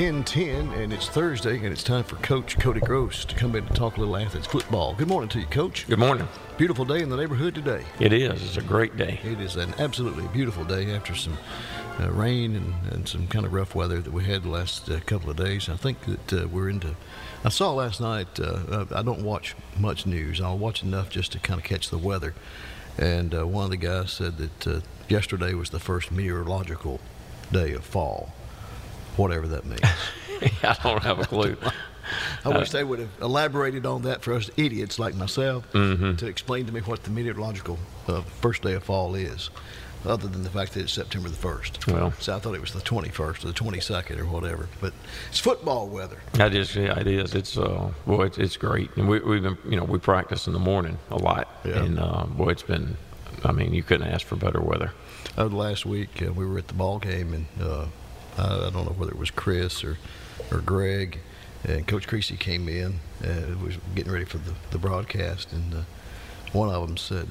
[0.00, 3.54] Okay, it's 10:10 and it's Thursday and it's time for Coach Cody Gross to come
[3.54, 4.94] in and talk a little Athens football.
[4.94, 5.86] Good morning to you, Coach.
[5.86, 6.26] Good morning.
[6.56, 7.84] Beautiful day in the neighborhood today.
[7.98, 8.42] It is.
[8.42, 9.20] It's a great day.
[9.22, 11.36] It is an absolutely beautiful day after some
[12.00, 15.00] uh, rain and, and some kind of rough weather that we had the last uh,
[15.00, 15.68] couple of days.
[15.68, 16.96] I think that uh, we're into.
[17.44, 18.40] I saw last night.
[18.40, 20.40] Uh, I don't watch much news.
[20.40, 22.34] I'll watch enough just to kind of catch the weather.
[22.96, 27.00] And uh, one of the guys said that uh, yesterday was the first meteorological
[27.52, 28.32] day of fall,
[29.16, 29.80] whatever that means.
[30.62, 31.56] I don't have a clue.
[32.44, 36.16] I wish they would have elaborated on that for us idiots like myself Mm-hmm.
[36.16, 39.50] to explain to me what the meteorological uh, first day of fall is,
[40.04, 41.92] other than the fact that it's September the 1st.
[41.92, 42.12] Well.
[42.18, 44.68] so I thought it was the 21st or the 22nd or whatever.
[44.80, 44.92] But
[45.28, 46.16] it's football weather.
[46.38, 47.34] I just, yeah, it is.
[47.34, 48.90] It's, uh, boy, it's, it's great.
[48.96, 51.48] And we, we've been, you know, we practice in the morning a lot.
[51.64, 51.84] Yeah.
[51.84, 52.96] And, uh, boy, it's been,
[53.44, 54.90] I mean, you couldn't ask for better weather.
[55.38, 57.84] Uh, last week uh, we were at the ball game, and uh,
[58.40, 59.98] I, I don't know whether it was Chris or
[60.50, 61.20] or Greg,
[61.64, 65.82] and Coach Creasy came in and was getting ready for the, the broadcast, and uh,
[66.52, 67.28] one of them said,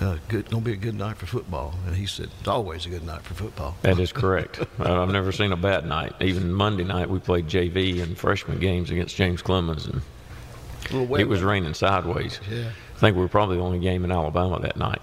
[0.00, 2.86] uh, uh, "Good, gonna be a good night for football," and he said, "It's always
[2.86, 4.60] a good night for football." That is correct.
[4.80, 6.14] uh, I've never seen a bad night.
[6.20, 10.02] Even Monday night, we played JV and freshman games against James Clemens, and
[10.90, 12.40] it was raining sideways.
[12.50, 12.70] Yeah.
[12.94, 15.02] I think we were probably the only game in Alabama that night.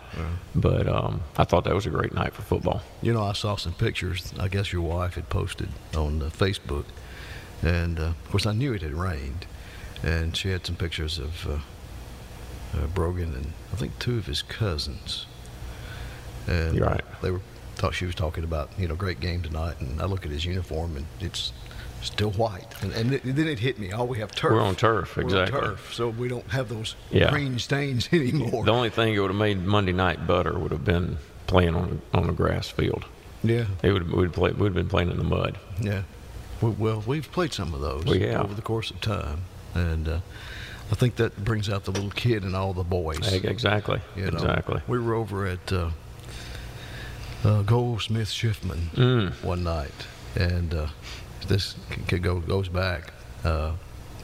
[0.56, 2.82] But um, I thought that was a great night for football.
[3.02, 4.34] You know, I saw some pictures.
[4.40, 6.86] I guess your wife had posted on uh, Facebook,
[7.62, 9.46] and uh, of course I knew it had rained,
[10.04, 11.59] and she had some pictures of uh,
[12.78, 15.26] uh, Brogan and I think two of his cousins.
[16.48, 17.04] And You're right.
[17.22, 17.42] they were
[17.76, 20.46] thought she was talking about you know great game tonight, and I look at his
[20.46, 21.52] uniform and it's
[22.02, 23.91] still white, and, and it, then it hit me.
[23.94, 24.51] Oh, we have turf.
[24.53, 25.59] We're on turf, We're on exactly.
[25.62, 27.29] turf, so we don't have those Yeah.
[27.31, 28.63] green stains anymore.
[28.66, 31.17] The only thing that would have made Monday night better would have been
[31.47, 33.06] playing on on a grass field.
[33.44, 35.57] yeah, It would we'd play we'd have been playing in the mud.
[35.79, 36.03] Yeah.
[36.61, 39.41] Well, well, we've played some of those over the course of time,
[39.73, 40.19] and uh,
[40.91, 43.34] I think that brings out the little kid in all the boys.
[43.34, 44.00] Exactly.
[44.16, 44.38] you know.
[44.38, 44.81] Exactly.
[44.88, 45.90] We were over at uh,
[47.44, 49.44] uh, Goldsmith Schiffman Mm.
[49.44, 50.88] one night, and uh,
[51.47, 51.75] this
[52.07, 53.13] kid go, goes back.
[53.44, 53.74] Uh,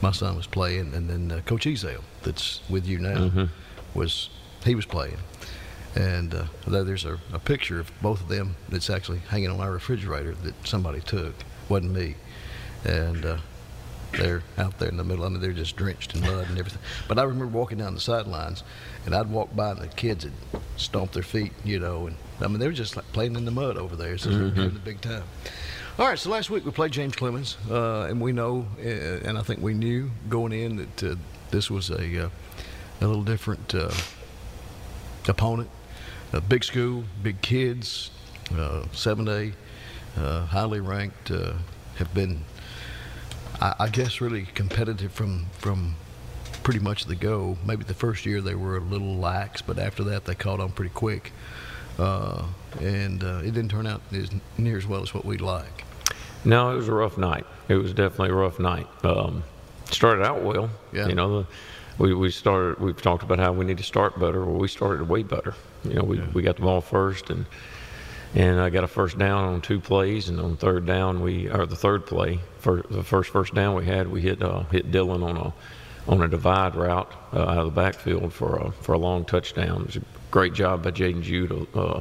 [0.00, 3.48] my son was playing, and then uh, Coach Ezel, that's with you now, Mhm.
[3.94, 4.30] was
[4.64, 5.16] he was playing.
[5.96, 9.72] And uh, there's a, a picture of both of them that's actually hanging on our
[9.72, 11.34] refrigerator that somebody took.
[11.68, 12.14] wasn't me.
[12.84, 13.38] And uh,
[14.12, 15.24] they're out there in the middle.
[15.24, 16.80] I mean, they're just drenched in mud and everything.
[17.08, 18.62] But I remember walking down the sidelines,
[19.04, 20.32] and I'd walk by, and the kids had
[20.76, 22.06] stomped their feet, you know.
[22.06, 24.16] And I mean, they were just like playing in the mud over there.
[24.18, 25.24] So they were having a big time.
[25.98, 29.36] All right, so last week we played James Clemens, uh, and we know, uh, and
[29.36, 31.16] I think we knew going in that uh,
[31.50, 32.28] this was a uh,
[33.00, 33.90] a little different uh,
[35.26, 35.68] opponent.
[36.32, 38.12] A big school, big kids,
[38.52, 39.54] uh, 7A,
[40.16, 42.44] uh, highly ranked, have been,
[43.60, 45.96] I, I guess, really competitive from from
[46.62, 47.58] pretty much the go.
[47.66, 50.70] Maybe the first year they were a little lax, but after that they caught on
[50.70, 51.32] pretty quick,
[51.98, 55.84] and uh, it didn't turn out as near as well as what we'd like.
[56.44, 57.46] No, it was a rough night.
[57.68, 58.86] It was definitely a rough night.
[59.04, 59.42] Um,
[59.90, 60.70] started out well.
[60.92, 61.08] Yeah.
[61.08, 61.46] You know, the,
[61.98, 62.80] we we started.
[62.80, 64.44] We've talked about how we need to start better.
[64.44, 65.54] Well, we started way better.
[65.84, 67.46] You know, we we got the ball first and.
[68.34, 71.64] And I got a first down on two plays, and on third down we, or
[71.64, 75.24] the third play, for the first first down we had, we hit uh, hit Dylan
[75.24, 75.54] on a
[76.06, 79.80] on a divide route uh, out of the backfield for a for a long touchdown.
[79.80, 82.00] It was a great job by Jaden Jude uh,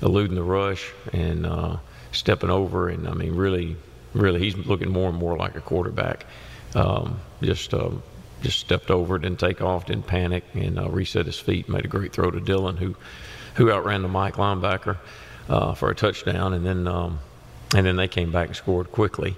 [0.00, 1.76] eluding the rush and uh,
[2.12, 3.76] stepping over, and I mean really,
[4.14, 6.26] really he's looking more and more like a quarterback.
[6.74, 8.02] Um, just um,
[8.42, 11.68] just stepped over, didn't take off, didn't panic, and uh, reset his feet.
[11.68, 12.96] Made a great throw to Dylan, who
[13.54, 14.98] who outran the Mike linebacker
[15.48, 17.20] uh, for a touchdown, and then um,
[17.74, 19.36] and then they came back and scored quickly,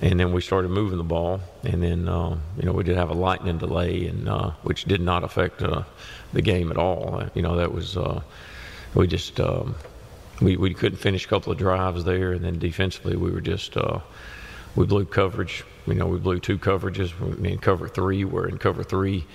[0.00, 3.10] and then we started moving the ball, and then uh, you know we did have
[3.10, 5.82] a lightning delay, and uh, which did not affect uh,
[6.32, 7.20] the game at all.
[7.20, 8.20] Uh, you know that was uh,
[8.94, 9.74] we just um,
[10.40, 13.76] we we couldn't finish a couple of drives there, and then defensively we were just
[13.76, 13.98] uh,
[14.76, 15.64] we blew coverage.
[15.86, 17.12] You know we blew two coverages.
[17.44, 19.26] in cover three, where in cover three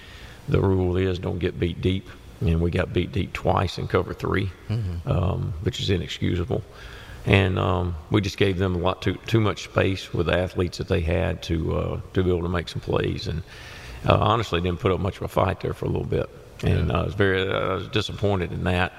[0.47, 2.09] the rule is don't get beat deep,
[2.41, 4.49] and we got beat deep twice in cover 3
[5.05, 6.61] um, which is inexcusable.
[7.25, 10.77] And um, we just gave them a lot too too much space with the athletes
[10.77, 13.43] that they had to uh, to be able to make some plays, and
[14.07, 16.29] uh, honestly didn't put up much of a fight there for a little bit.
[16.63, 18.93] And uh, I was very I was disappointed in that.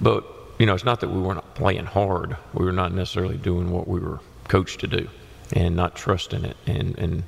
[0.00, 0.24] But
[0.58, 2.36] you know, it's not that we were not playing hard.
[2.54, 5.08] We were not necessarily doing what we were coached to do,
[5.52, 7.24] and not trusting it, and and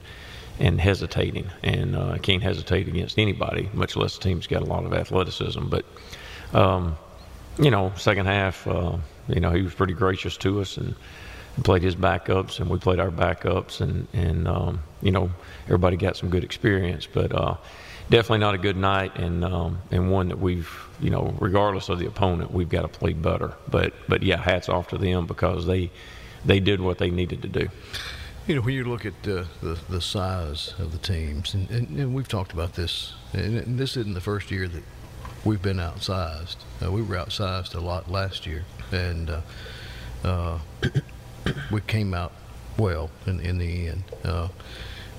[0.58, 1.50] and hesitating.
[1.62, 4.94] And uh, I can't hesitate against anybody, much less a team's got a lot of
[4.94, 5.68] athleticism.
[5.68, 5.84] But
[6.52, 6.96] um,
[7.58, 8.96] you know, second half, uh,
[9.28, 10.94] you know, he was pretty gracious to us, and
[11.62, 15.30] played his backups, and we played our backups, and and um, you know
[15.64, 17.56] everybody got some good experience, but uh,
[18.10, 20.70] definitely not a good night, and um, and one that we've
[21.00, 23.54] you know regardless of the opponent, we've got to play better.
[23.68, 25.90] But but yeah, hats off to them because they
[26.44, 27.68] they did what they needed to do.
[28.46, 31.88] You know, when you look at uh, the the size of the teams, and, and,
[31.98, 34.82] and we've talked about this, and this isn't the first year that
[35.44, 36.56] we've been outsized.
[36.82, 39.40] Uh, we were outsized a lot last year, and uh,
[40.24, 40.58] uh,
[41.70, 42.32] we came out
[42.76, 44.04] well in, in the end.
[44.24, 44.48] Uh,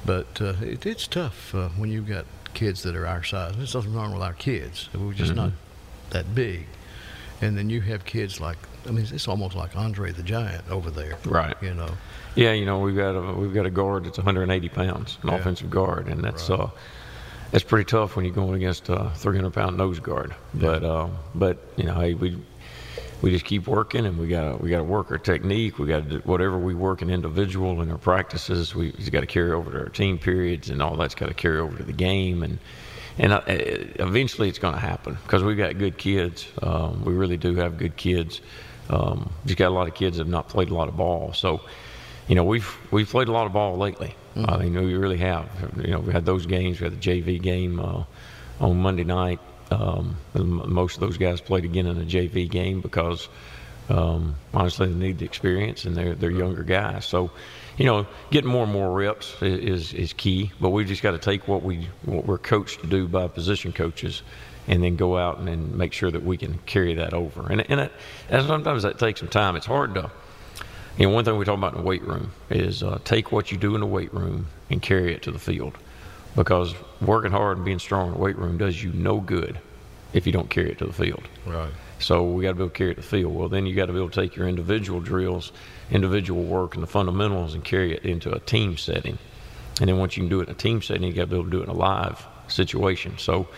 [0.06, 3.56] but uh, it, it's tough uh, when you've got kids that are our size.
[3.57, 4.89] There's nothing wrong with our kids.
[4.94, 5.42] We're just mm-hmm.
[5.42, 5.51] not
[6.12, 6.68] that big.
[7.42, 8.57] And then you have kids like
[8.88, 11.18] I mean, it's almost like Andre the Giant over there.
[11.25, 11.56] Right.
[11.62, 11.89] You know.
[12.36, 15.36] Yeah, you know, we've got a we've got a guard that's 180 pounds, an yeah.
[15.36, 16.60] offensive guard, and that's right.
[16.60, 16.69] uh,
[17.51, 20.33] that's pretty tough when you're going against a 300 pound nose guard.
[20.54, 20.62] Yeah.
[20.62, 22.42] But uh, but you know, hey, we
[23.21, 25.77] we just keep working, and we got we got to work our technique.
[25.77, 28.74] We got to do whatever we work in individual in our practices.
[28.74, 31.60] We got to carry over to our team periods, and all that's got to carry
[31.60, 32.60] over to the game, and
[33.18, 36.48] and uh, eventually it's going to happen because we've got good kids.
[36.62, 38.42] Um, we really do have good kids.
[38.89, 41.33] Um, just got a lot of kids that have not played a lot of ball,
[41.33, 41.62] so
[42.27, 44.16] you know we've we've played a lot of ball lately.
[44.36, 44.50] Mm-hmm.
[44.50, 45.50] I mean, we really have.
[45.83, 46.80] You know, we had those games.
[46.80, 48.04] We had the JV game uh,
[48.62, 49.39] on Monday night.
[49.71, 53.30] Um, most of those guys played again in a JV game because
[53.89, 57.06] um, honestly they need the experience and they're they're younger guys.
[57.06, 57.31] So,
[57.77, 60.51] you know, getting more and more reps is is key.
[60.60, 63.71] But we've just got to take what we what we're coached to do by position
[63.71, 64.24] coaches,
[64.68, 67.51] and then go out and then make sure that we can carry that over.
[67.51, 67.92] And and, it,
[68.30, 69.56] and sometimes that takes some time.
[69.56, 70.12] It's hard to.
[70.98, 73.54] You know, one thing we talk about in the weight room is uh, take what
[73.54, 75.77] you do in the weight room and carry it to the field
[76.40, 79.60] because working hard and being strong in the weight room does you no good
[80.14, 81.28] if you don't carry it to the field.
[81.46, 81.70] Right.
[82.00, 83.36] So we got to be able to carry it to the field.
[83.36, 85.52] Well, then you got to be able to take your individual drills,
[85.92, 89.18] individual work, and the fundamentals and carry it into a team setting.
[89.82, 91.36] And then once you can do it in a team setting, you got to be
[91.36, 93.18] able to do it in a live situation.
[93.18, 93.50] So,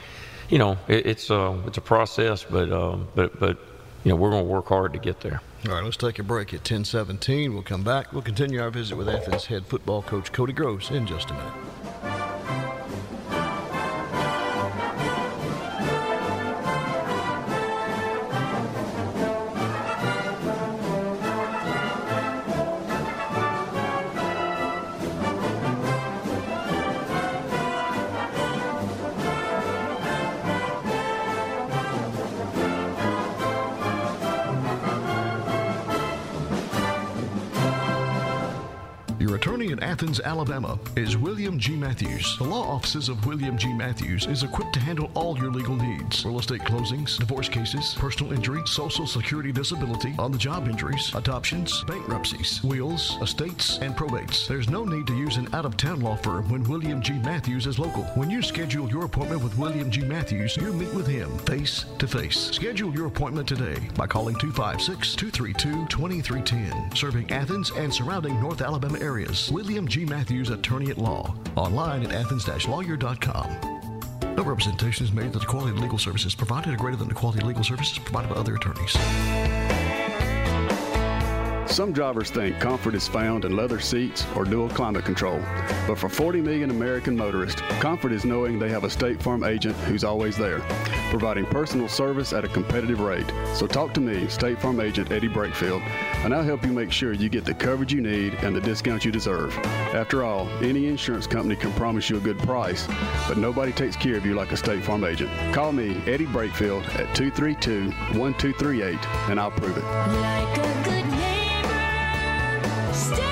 [0.50, 3.60] you know, it, it's a uh, it's a process, but um, but but
[4.04, 5.39] you know we're going to work hard to get there.
[5.68, 7.54] All right, let's take a break at 10:17.
[7.54, 8.12] We'll come back.
[8.12, 12.31] We'll continue our visit with Athens head football coach Cody Gross in just a minute.
[39.81, 41.75] Athens, Alabama, is William G.
[41.75, 42.38] Matthews.
[42.38, 43.72] The law offices of William G.
[43.74, 48.33] Matthews is equipped to handle all your legal needs real estate closings, divorce cases, personal
[48.33, 54.48] injury, social security disability, on the job injuries, adoptions, bankruptcies, wills, estates, and probates.
[54.48, 57.13] There's no need to use an out of town law firm when William G.
[57.13, 58.04] Matthews is local.
[58.16, 60.01] When you schedule your appointment with William G.
[60.01, 62.38] Matthews, you meet with him face to face.
[62.38, 66.95] Schedule your appointment today by calling 256 232 2310.
[66.95, 68.97] Serving Athens and surrounding North Alabama
[69.51, 70.06] William G.
[70.06, 71.35] Matthews, attorney at law.
[71.56, 73.81] Online at athens-lawyer.com.
[74.35, 77.13] No representation is made that the quality of legal services provided are greater than the
[77.13, 78.95] quality of legal services provided by other attorneys.
[81.71, 85.40] Some drivers think comfort is found in leather seats or dual climate control.
[85.87, 89.78] But for 40 million American motorists, comfort is knowing they have a State Farm agent
[89.78, 90.59] who's always there,
[91.11, 93.31] providing personal service at a competitive rate.
[93.56, 95.81] So talk to me, State Farm agent Eddie Brakefield,
[96.25, 99.06] and I'll help you make sure you get the coverage you need and the discount
[99.06, 99.57] you deserve.
[99.94, 102.85] After all, any insurance company can promise you a good price,
[103.30, 105.31] but nobody takes care of you like a State Farm agent.
[105.54, 107.85] Call me, Eddie Brakefield, at 232
[108.19, 108.97] 1238,
[109.30, 109.83] and I'll prove it.
[109.85, 110.91] Like
[113.01, 113.31] stay.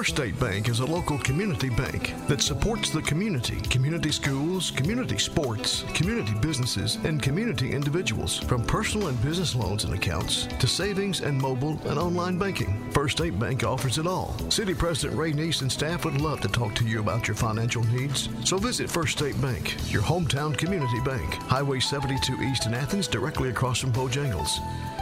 [0.00, 5.18] First State Bank is a local community bank that supports the community, community schools, community
[5.18, 8.38] sports, community businesses, and community individuals.
[8.38, 13.18] From personal and business loans and accounts to savings and mobile and online banking, First
[13.18, 14.34] State Bank offers it all.
[14.48, 17.84] City President Ray Neese and staff would love to talk to you about your financial
[17.84, 18.30] needs.
[18.42, 23.50] So visit First State Bank, your hometown community bank, Highway 72 East in Athens, directly
[23.50, 24.60] across from Bojangles.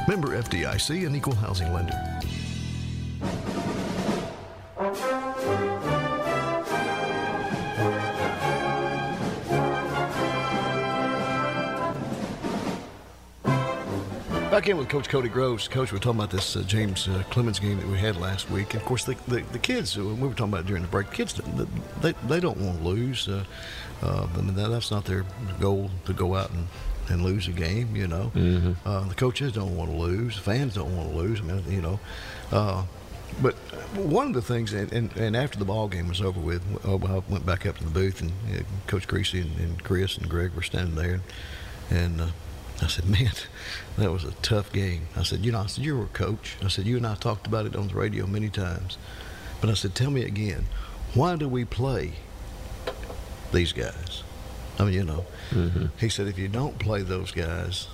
[0.09, 1.95] Member FDIC and equal housing lender.
[14.59, 15.69] Back in with Coach Cody Gross.
[15.69, 18.51] Coach, we are talking about this uh, James uh, Clemens game that we had last
[18.51, 18.75] week.
[18.75, 21.13] And of course, the, the, the kids, uh, we were talking about during the break,
[21.13, 21.41] kids,
[22.01, 23.29] they, they don't want to lose.
[23.29, 23.45] Uh,
[24.03, 25.25] uh, I mean, that, that's not their
[25.61, 26.67] goal to go out and
[27.09, 27.95] and lose a game.
[27.95, 28.73] You know, Mm-hmm.
[28.85, 31.39] uh, the coaches don't want to lose, the fans don't want to lose.
[31.39, 32.01] I mean, you know,
[32.51, 32.83] uh,
[33.41, 33.55] but
[33.95, 36.95] one of the things, and, and, and after the ball game was over with, I
[37.31, 40.53] went back up to the booth, and uh, Coach Creasy and, and Chris and Greg
[40.55, 41.21] were standing there,
[41.91, 42.27] and uh,
[42.83, 43.33] I said, "Man,
[43.97, 46.57] that was a tough game." I said, "You know, I said you were a coach.
[46.65, 48.99] I said you and I talked about it on the radio many times,
[49.61, 50.67] but I said, tell me again,
[51.15, 52.13] why do we play
[53.53, 54.23] these guys?
[54.79, 55.87] I mean, you know." Mm-hmm.
[55.99, 57.89] He said, if you don't play those guys,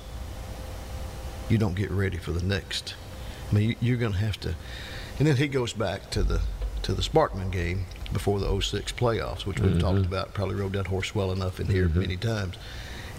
[1.49, 2.95] you don't get ready for the next.
[3.51, 4.55] I mean, you, you're going to have to.
[5.19, 6.41] And then he goes back to the
[6.83, 10.35] to the Sparkman game before the 06 playoffs, which we've talked about.
[10.35, 12.57] Probably rode that horse well enough in here many times.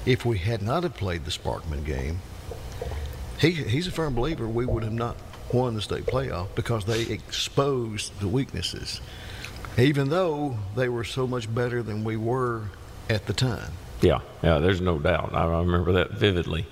[0.05, 2.19] If we had not have played the Sparkman game,
[3.39, 5.15] he he's a firm believer we would have not
[5.51, 9.01] won the state playoff because they exposed the weaknesses,
[9.77, 12.63] even though they were so much better than we were
[13.09, 13.71] at the time.
[14.01, 14.59] Yeah, yeah.
[14.59, 15.33] There's no doubt.
[15.33, 16.65] I, remember that vividly.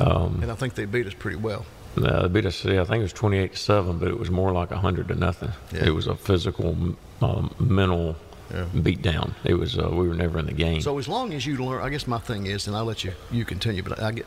[0.00, 1.66] Um, And I think they beat us pretty well.
[1.96, 2.64] Uh, they beat us.
[2.64, 5.14] Yeah, I think it was 28 to seven, but it was more like 100 to
[5.14, 5.50] nothing.
[5.72, 5.86] Yeah.
[5.86, 6.76] It was a physical,
[7.22, 8.16] um, mental
[8.52, 8.64] Yeah.
[8.82, 9.34] beat down.
[9.44, 9.78] It was.
[9.78, 10.80] Uh, we were never in the game.
[10.80, 13.12] So as long as you learn, I guess my thing is, and I'll let you
[13.30, 14.26] you continue, but I get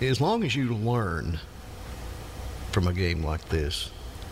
[0.00, 1.40] as long as you learn
[2.72, 3.90] from a game like this,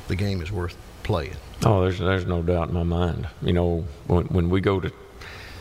[0.09, 1.37] the game is worth playing.
[1.65, 3.29] Oh, there's there's no doubt in my mind.
[3.43, 4.93] You know, when when we go to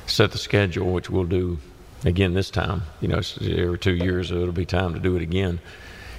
[0.06, 1.58] set the schedule, which we'll do
[2.06, 2.84] again this time.
[3.02, 5.60] You know, every two years it'll be time to do it again.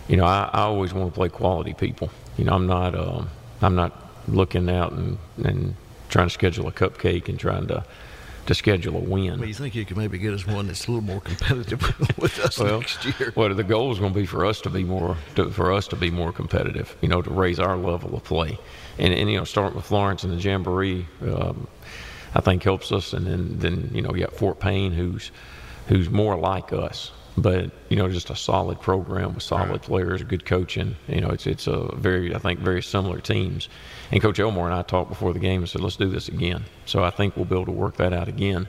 [0.09, 2.11] You know, I, I always want to play quality people.
[2.37, 3.29] You know, I'm not um,
[3.63, 3.93] I'm not
[4.29, 5.75] looking out and and
[6.15, 7.85] trying to schedule a cupcake and trying to
[8.47, 9.39] to schedule a win.
[9.41, 11.83] But you think you could maybe get us one that's a little more competitive
[12.19, 13.33] with us well, next year?
[13.35, 15.89] Well, the goal is going to be for us to be more to, for us
[15.89, 16.97] to be more competitive.
[17.01, 18.57] You know, to raise our level of play,
[18.97, 21.67] and and you know, starting with Florence and the Jamboree, um,
[22.37, 23.13] I think helps us.
[23.13, 25.33] And then then you know, you got Fort Payne, who's
[25.89, 30.45] who's more like us, but you know, just a solid program with solid players, good
[30.45, 30.95] coaching.
[31.09, 33.69] You know, it's it's a very I think very similar teams.
[34.15, 36.63] And Coach Elmore and I talked before the game and said, let's do this again.
[36.87, 38.69] So I think we'll be able to work that out again.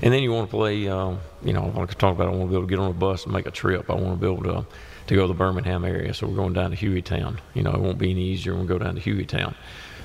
[0.00, 2.42] And then you want to play, um, you know, like I talked about, I want
[2.42, 3.90] to be able to get on a bus and make a trip.
[3.90, 4.64] I want to be able to
[5.08, 6.14] to go to the Birmingham area.
[6.14, 7.38] So we're going down to Hueytown.
[7.54, 9.54] You know, it won't be any easier when we go down to Hueytown.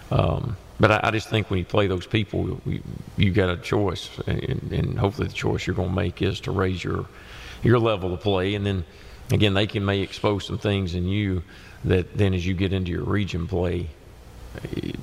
[0.10, 2.82] Um, but I, I just think when you play those people, you,
[3.16, 6.52] you got a choice, and, and hopefully the choice you're going to make is to
[6.52, 7.06] raise your
[7.62, 8.86] your level of play, and then
[9.32, 11.44] again they can may expose some things in you
[11.86, 13.90] that then as you get into your region play,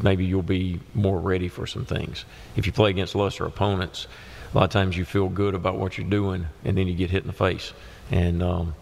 [0.02, 2.25] maybe you'll be more ready for some things.
[2.57, 4.07] If you play against lesser opponents,
[4.52, 7.11] a lot of times you feel good about what you're doing, and then you get
[7.11, 7.73] hit in the face.
[8.11, 8.75] And um,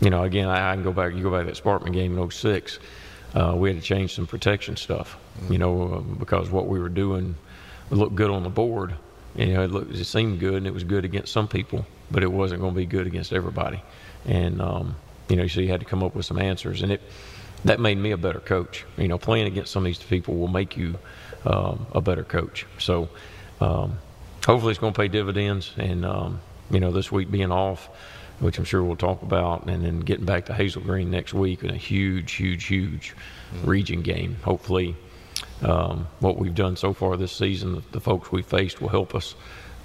[0.00, 1.14] you know, again, I, I can go back.
[1.14, 2.78] You go back to that Sparkman game in 06.
[3.34, 5.18] Uh, we had to change some protection stuff.
[5.48, 7.36] You know, uh, because what we were doing
[7.90, 8.94] looked good on the board.
[9.36, 12.22] You know, it, looked, it seemed good, and it was good against some people, but
[12.22, 13.82] it wasn't going to be good against everybody.
[14.24, 14.96] And um,
[15.28, 17.02] you know, so you had to come up with some answers, and it
[17.64, 18.84] that made me a better coach.
[18.96, 20.98] You know, playing against some of these people will make you
[21.44, 22.66] um, a better coach.
[22.78, 23.08] So
[23.60, 23.98] um,
[24.46, 25.72] hopefully it's going to pay dividends.
[25.76, 27.88] And um, you know, this week being off,
[28.40, 31.64] which I'm sure we'll talk about, and then getting back to Hazel Green next week
[31.64, 33.14] in a huge, huge, huge
[33.64, 34.36] region game.
[34.42, 34.94] Hopefully,
[35.62, 39.34] um, what we've done so far this season, the, folks we faced will help us.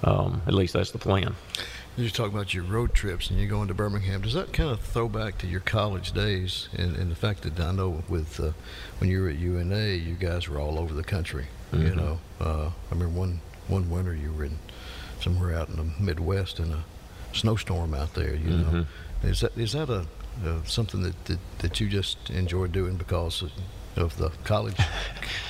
[0.04, 1.34] Um, at least that's the plan.
[1.96, 4.22] You talk about your road trips and you going to Birmingham.
[4.22, 7.60] Does that kind of throw back to your college days and, and the fact that
[7.60, 8.50] I know with uh,
[8.98, 11.46] when you were at UNA, you guys were all over the country.
[11.72, 11.96] You Mhm.
[11.96, 14.58] know, uh, I remember one one winter you were in
[15.20, 16.84] somewhere out in the Midwest in a
[17.32, 18.34] snowstorm out there.
[18.34, 18.86] You know, Mhm.
[19.30, 20.06] is that is that a
[20.44, 23.44] uh, something that, that that you just enjoy doing because
[23.96, 24.76] of, the college?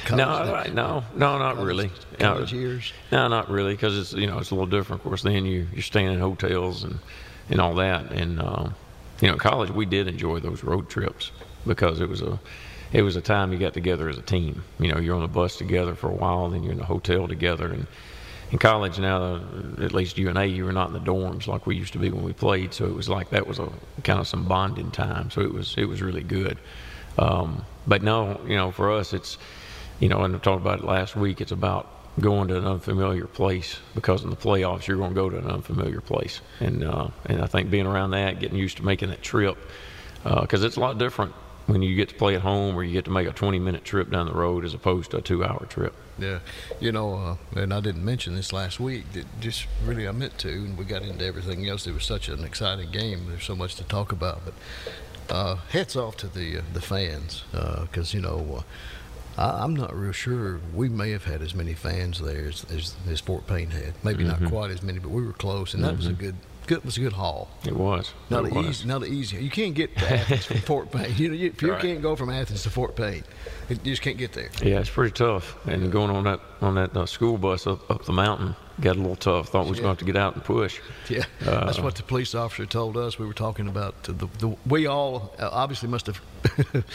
[0.04, 1.90] college No, I- no, no, not college- really.
[2.20, 2.92] No, College years.
[3.10, 5.00] No, not really, because it's you know it's a little different.
[5.00, 6.98] Of course, then you you're staying in hotels and
[7.50, 8.74] and all that, and um,
[9.20, 11.30] you know, college we did enjoy those road trips
[11.66, 12.38] because it was a
[12.92, 14.62] it was a time you got together as a team.
[14.78, 17.26] You know, you're on the bus together for a while, then you're in a hotel
[17.26, 17.86] together, and
[18.52, 19.40] in college now,
[19.80, 21.98] at least you and UNA, you were not in the dorms like we used to
[21.98, 22.72] be when we played.
[22.72, 23.68] So it was like that was a
[24.04, 25.30] kind of some bonding time.
[25.30, 26.58] So it was it was really good.
[27.18, 29.38] Um, but no, you know, for us, it's
[30.00, 31.40] you know, and I talked about it last week.
[31.40, 31.88] It's about
[32.20, 35.46] going to an unfamiliar place because in the playoffs you're going to go to an
[35.46, 39.22] unfamiliar place, and uh, and I think being around that, getting used to making that
[39.22, 39.56] trip,
[40.22, 41.34] because it's a lot different
[41.66, 43.84] when you get to play at home or you get to make a 20 minute
[43.84, 45.94] trip down the road as opposed to a two hour trip.
[46.18, 46.40] Yeah,
[46.78, 49.12] you know, uh, and I didn't mention this last week.
[49.14, 51.86] That just really I meant to, and we got into everything else.
[51.86, 53.26] It was such an exciting game.
[53.28, 54.44] There's so much to talk about.
[54.44, 54.54] But
[55.30, 58.56] uh, hats off to the uh, the fans because you know.
[58.58, 58.62] Uh,
[59.36, 60.60] I, I'm not real sure.
[60.72, 63.92] We may have had as many fans there as, as, as Fort Payne had.
[64.04, 66.36] Maybe not quite as many, but we were close, and that was a good
[66.68, 67.48] good was a good haul.
[67.66, 68.14] It was.
[68.30, 69.38] Not it easy, not easy.
[69.42, 71.14] You can't get to Athens from Fort Payne.
[71.16, 71.80] You know, you, if you Right.
[71.82, 73.24] can't go from Athens to Fort Payne,
[73.68, 74.50] you just can't get there.
[74.62, 75.56] Yeah, it's pretty tough.
[75.66, 78.98] And going on that on that uh, school bus up, up the mountain got a
[78.98, 79.48] little tough.
[79.50, 79.84] Thought we was Yeah.
[79.84, 80.80] going to have to get out and push.
[81.08, 83.18] Yeah, that's what the police officer told us.
[83.18, 86.20] We were talking about the, the we all uh, obviously must have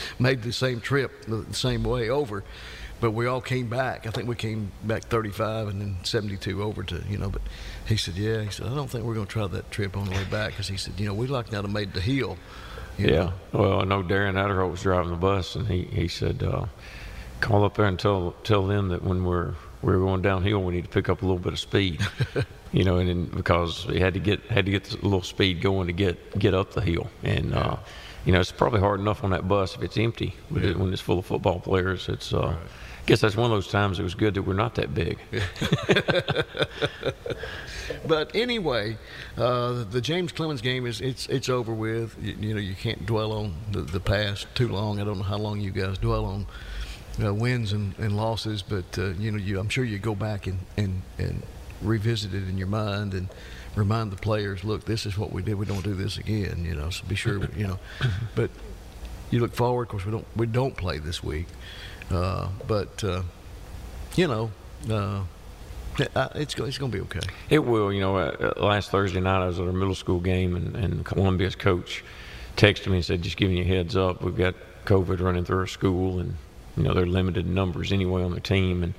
[0.20, 2.44] made the same trip the the same way over,
[3.00, 4.06] but we all came back.
[4.08, 7.30] I think we came back 35 and then 72 over to you know.
[7.30, 7.42] But
[7.88, 10.06] he said, yeah, he said I don't think we're going to try that trip on
[10.06, 12.38] the way back because he said you know we'd like now to made the hill.
[12.98, 13.16] you Yeah.
[13.16, 13.34] know.
[13.54, 16.66] Well, I know Darren Adderholt was driving the bus, and he he said, uh,
[17.40, 20.84] "Call up there and tell tell them that when we're we're going downhill, we need
[20.84, 22.02] to pick up a little bit of speed."
[22.72, 25.62] you know, and then because we had to get had to get a little speed
[25.62, 27.78] going to get get up the hill, and uh,
[28.26, 30.92] you know it's probably hard enough on that bus if it's empty, but it, when
[30.92, 32.34] it's full of football players, it's.
[32.34, 34.94] Uh, I guess that's one of those times it was good that we're not that
[34.94, 35.18] big.
[38.06, 38.98] But anyway,
[39.38, 42.16] uh, the James Clemens game is it's it's over with.
[42.22, 45.00] You, you know you can't dwell on the, the past too long.
[45.00, 46.48] I don't know how long you guys dwell on
[47.24, 50.48] uh, wins and, and losses, but uh, you know you I'm sure you go back
[50.48, 51.44] and, and and
[51.82, 53.30] revisit it in your mind and
[53.76, 55.56] remind the players, look, this is what we did.
[55.56, 56.66] We don't do this again.
[56.66, 57.80] You know, so be sure you know.
[58.36, 58.52] But
[59.32, 59.84] you look forward.
[59.84, 61.48] Of course, we don't we don't play this week,
[62.12, 63.24] uh, but uh,
[64.16, 64.52] you know.
[64.90, 65.24] Uh,
[66.36, 67.20] it's it's going to be okay.
[67.50, 67.92] It will.
[67.92, 71.06] You know, uh, last Thursday night I was at a middle school game, and, and
[71.06, 72.06] Columbia's coach
[72.56, 75.60] texted me and said, "Just giving you a heads up, we've got COVID running through
[75.60, 76.36] our school, and
[76.80, 78.94] you know they're limited in numbers anyway on their team." And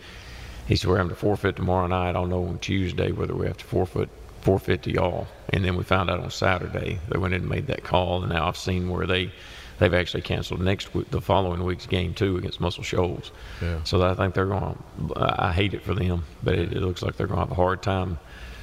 [0.69, 2.15] he said, "We're having to forfeit tomorrow night.
[2.15, 4.09] I'll know on Tuesday whether we have to forfeit
[4.43, 7.67] forfeit to y'all." And then we found out on Saturday they went in and made
[7.67, 9.33] that call, and now I've seen where they.
[9.79, 13.33] They've actually canceled next week, the following week's game too against Muscle Shoals.
[13.63, 13.83] Yeah.
[13.85, 14.77] So I think they're going.
[15.09, 17.51] to I hate it for them, but it, it looks like they're going to have
[17.51, 18.19] a hard time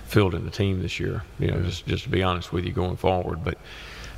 [0.05, 1.23] fielding the team this year.
[1.39, 3.43] You know, just just to be honest with you, going forward.
[3.43, 3.57] But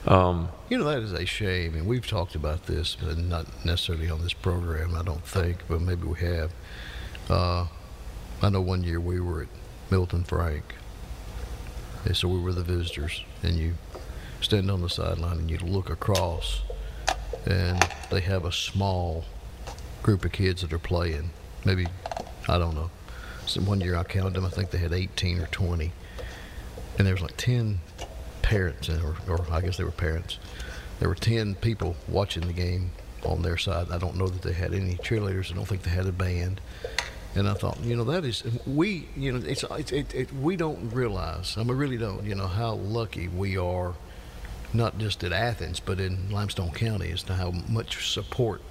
[0.08, 4.10] um, You know, that is a shame, and we've talked about this, but not necessarily
[4.10, 6.52] on this program, I don't think, but maybe we have.
[7.30, 7.68] Uh,
[8.42, 9.48] I know one year we were at
[9.90, 10.76] Milton Frank,
[12.06, 13.76] and so we were the visitors, and you
[14.42, 16.62] stand on the sideline and you look across,
[17.46, 19.26] and they have a small
[20.02, 21.32] group of kids that are playing.
[21.66, 21.88] Maybe,
[22.48, 22.90] I don't know.
[23.46, 25.92] So one year I counted them, I think they had 18 or 20,
[26.98, 27.82] and there was like 10
[28.50, 30.40] parents, uh, or, or I guess they were parents.
[31.00, 32.92] There were 10 people watching the game
[33.24, 33.92] on their side.
[33.92, 35.52] I don't know that they had any cheerleaders.
[35.52, 36.60] I don't think they had a band.
[37.36, 40.56] And I thought, you know, that is we, you know, it's, it's it, it, we
[40.56, 41.56] don't realize.
[41.58, 42.26] I mean, really don't.
[42.26, 43.94] You know how lucky we are,
[44.74, 48.64] not just at Athens, but in Limestone County, as to how much support,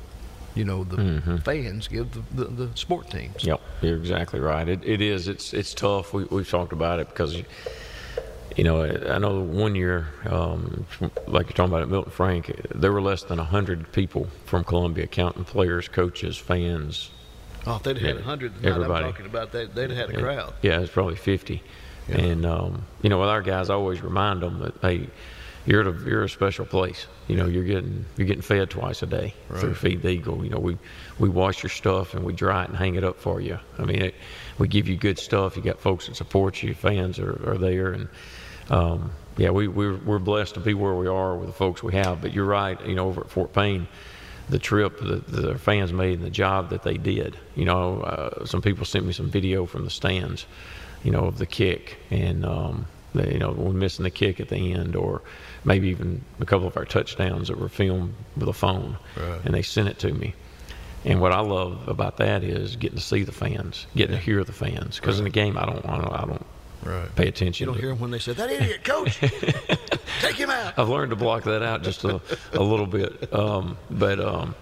[0.57, 1.37] you know, the mm-hmm.
[1.37, 3.45] fans give the, the, the sport teams.
[3.45, 4.69] Yep, you're exactly right.
[4.69, 5.29] It, it is.
[5.29, 6.13] It's it's tough.
[6.13, 7.45] We we've talked about it because, you
[8.65, 10.87] know, I know one year, um,
[11.27, 15.07] like you're talking about at Milton Frank, there were less than hundred people from Columbia,
[15.07, 17.11] counting players, coaches, fans.
[17.67, 19.05] Oh, if they'd had a hundred, the night I'm everybody.
[19.05, 20.55] talking about that, they'd have had a crowd.
[20.63, 21.63] Yeah, it's probably fifty.
[22.09, 22.19] Yeah.
[22.19, 25.09] And um, you know, with our guys, I always remind them that hey,
[25.67, 27.07] you're at a you're a special place.
[27.27, 30.43] You know, you're getting you're getting fed twice a day through Feed the Eagle.
[30.43, 30.79] You know, we
[31.19, 33.59] we wash your stuff and we dry it and hang it up for you.
[33.79, 34.15] I mean, it,
[34.57, 35.57] we give you good stuff.
[35.57, 36.73] You got folks that support you.
[36.73, 38.09] Fans are, are there, and
[38.71, 41.95] um, yeah, we we're, we're blessed to be where we are with the folks we
[41.95, 42.21] have.
[42.21, 42.81] But you're right.
[42.87, 43.89] You know, over at Fort Payne.
[44.51, 47.37] The trip that the fans made and the job that they did.
[47.55, 50.47] You know, uh, some people sent me some video from the stands,
[51.05, 54.49] you know, of the kick and, um, the, you know, we're missing the kick at
[54.49, 55.21] the end or
[55.65, 58.97] maybe even a couple of our touchdowns that were filmed with a phone.
[59.19, 59.41] Right.
[59.45, 60.33] And they sent it to me.
[61.05, 64.45] And what I love about that is getting to see the fans, getting to hear
[64.45, 64.99] the fans.
[64.99, 66.47] Because in the game, I don't, I don't, I don't
[66.83, 67.15] Right.
[67.17, 67.65] pay attention.
[67.65, 69.19] You don't to- hear them when they say, that idiot, coach,
[70.21, 70.79] take him out.
[70.79, 72.21] I've learned to block that out just a,
[72.53, 73.33] a little bit.
[73.35, 74.55] Um, but um,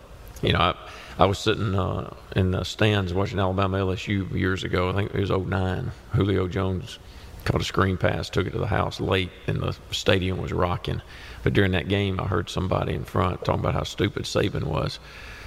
[0.43, 0.75] you know, I,
[1.19, 4.91] I was sitting uh, in the stands watching Alabama LSU years ago.
[4.91, 5.91] I think it was 09.
[6.13, 6.99] Julio Jones
[7.45, 11.01] caught a screen pass, took it to the house late, and the stadium was rocking.
[11.45, 14.99] But during that game, I heard somebody in front talking about how stupid Saban was.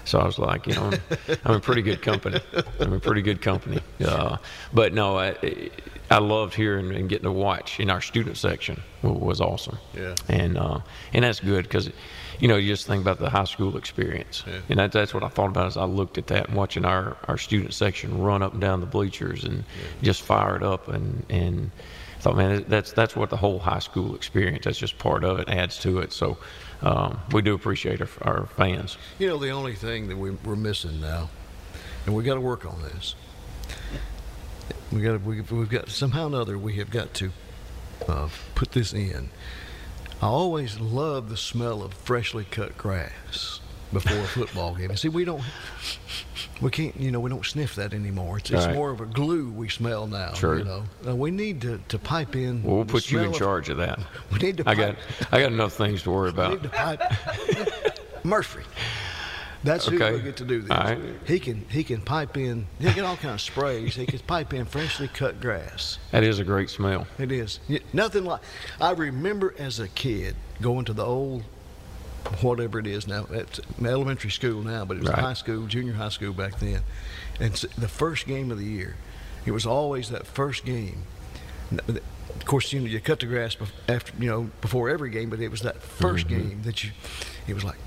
[0.10, 2.39] So I was like, you know, I'm, I'm in pretty good company.
[2.80, 3.80] I'm in pretty good company.
[4.04, 4.38] Uh,
[4.74, 5.69] but no, I,
[6.10, 9.78] I loved hearing and getting to watch in our student section was awesome.
[9.95, 10.15] Yeah.
[10.28, 10.80] And uh,
[11.13, 11.91] and that's good because,
[12.39, 14.62] you know, you just think about the high school experience, Yeah.
[14.69, 17.15] and that, that's what I thought about as I looked at that and watching our,
[17.28, 19.63] our student section run up and down the bleachers and
[20.02, 21.69] just fire it up and and
[22.19, 24.65] thought, man, that's that's what the whole high school experience.
[24.65, 26.12] That's just part of it, adds to it.
[26.13, 26.38] So.
[26.82, 28.98] Um, we do appreciate our, our fans.
[29.18, 31.30] You know, the only thing that we, we're missing now,
[32.06, 33.15] and we got to work on this.
[34.92, 37.32] We got we, we've got somehow or another we have got to
[38.08, 39.30] of put this in.
[40.22, 43.59] I always love the smell of freshly cut grass
[43.91, 44.89] before a football game.
[44.91, 45.41] And see, we don't,
[46.62, 48.38] we can't, you know, we don't sniff that anymore.
[48.38, 48.75] It's, it's Right.
[48.75, 50.32] more of a glue we smell now.
[50.34, 50.60] True.
[50.60, 52.63] You know, Uh, we need to, to pipe in.
[52.63, 53.99] Well, we'll put you in of- charge of that.
[54.32, 54.63] We need to.
[54.69, 56.52] I Pipe, got I got enough things to worry we about.
[56.52, 57.02] need to pipe.
[58.23, 58.63] Murphy.
[59.63, 60.69] That's who we get to do this.
[60.69, 60.97] Right.
[61.25, 62.65] He can he can pipe in.
[62.80, 63.93] He get all kinds of sprays.
[63.95, 65.97] He can pipe in freshly cut grass.
[66.12, 67.08] That is a great smell.
[67.17, 67.60] It is
[67.91, 68.39] nothing like.
[68.80, 71.43] I remember as a kid going to the old,
[72.41, 73.25] whatever it is now.
[73.32, 75.19] It's elementary school now, but it was Right.
[75.19, 76.82] high school, junior high school back then.
[77.39, 78.95] And the first game of the year,
[79.45, 81.04] it was always that first game.
[81.88, 83.56] Of course, you know you cut the grass
[83.88, 86.38] after you know before every game, but it was that 1st Mm-hmm.
[86.49, 86.91] game that you.
[87.47, 87.78] It was like,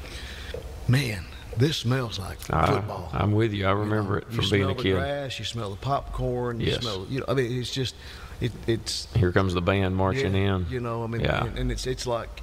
[0.88, 1.24] man,
[1.56, 3.10] this smells like football.
[3.12, 3.66] I'm with you.
[3.66, 4.84] I You remember know, it from being a kid.
[4.84, 6.80] You smell the grass, you smell the popcorn, you Yes.
[6.82, 7.94] smell, you know, I mean, it's just,
[8.40, 10.66] it, it's Here comes the band marching yeah, in.
[10.70, 11.44] You know, I mean, Yeah.
[11.46, 12.42] and, and it's it's like,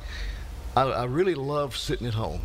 [0.76, 2.42] I, I really love sitting at home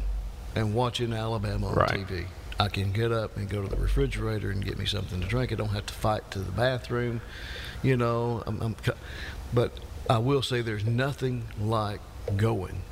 [0.55, 2.07] and watching Alabama on Right.
[2.07, 2.27] TV.
[2.59, 5.51] I can get up and go to the refrigerator and get me something to drink.
[5.53, 7.21] I don't have to fight to the bathroom,
[7.83, 8.45] you know.
[8.47, 8.77] I'm, I'm,
[9.53, 9.73] but
[10.09, 12.01] I will say there's nothing like
[12.37, 12.83] going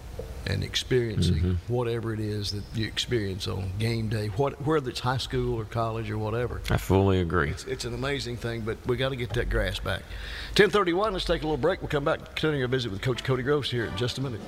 [0.47, 1.73] and experiencing Mm-hmm.
[1.73, 5.65] whatever it is that you experience on game day, what, whether it's high school or
[5.65, 6.61] college or whatever.
[6.71, 7.51] I fully agree.
[7.51, 10.03] It's, it's an amazing thing, but we got to get that grass back.
[10.57, 11.81] 1031, let's take a little break.
[11.81, 14.41] We'll come back, continue our visit with Coach Cody Gross here in just a minute.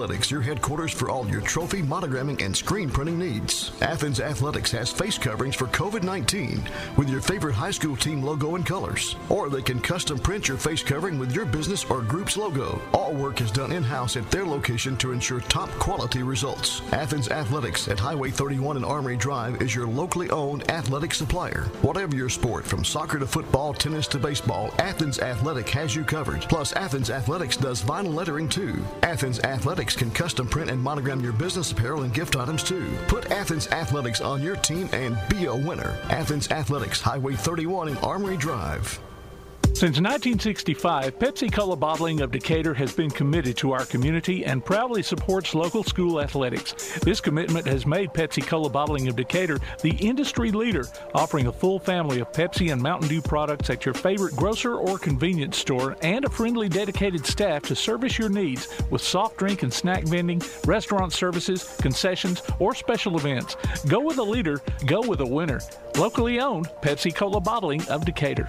[0.00, 3.70] Athletics your headquarters for all your trophy, monogramming, and screen printing needs.
[3.82, 8.54] Athens Athletics has face coverings for COVID 19 with your favorite high school team logo
[8.54, 9.14] and colors.
[9.28, 12.80] Or they can custom print your face covering with your business or group's logo.
[12.94, 16.80] All work is done in house at their location to ensure top quality results.
[16.94, 21.64] Athens Athletics at Highway 31 and Armory Drive is your locally owned athletic supplier.
[21.82, 26.40] Whatever your sport, from soccer to football, tennis to baseball, Athens Athletic has you covered.
[26.48, 28.82] Plus, Athens Athletics does vinyl lettering too.
[29.02, 32.90] Athens Athletics can custom print and monogram your business apparel and gift items too.
[33.08, 35.98] Put Athens Athletics on your team and be a winner.
[36.10, 39.00] Athens Athletics, Highway 31 and Armory Drive.
[39.72, 45.02] Since 1965, Pepsi Cola Bottling of Decatur has been committed to our community and proudly
[45.02, 46.98] supports local school athletics.
[46.98, 51.78] This commitment has made Pepsi Cola Bottling of Decatur the industry leader, offering a full
[51.78, 56.26] family of Pepsi and Mountain Dew products at your favorite grocer or convenience store and
[56.26, 61.10] a friendly, dedicated staff to service your needs with soft drink and snack vending, restaurant
[61.10, 63.56] services, concessions, or special events.
[63.88, 65.60] Go with a leader, go with a winner.
[65.96, 68.46] Locally owned Pepsi Cola Bottling of Decatur.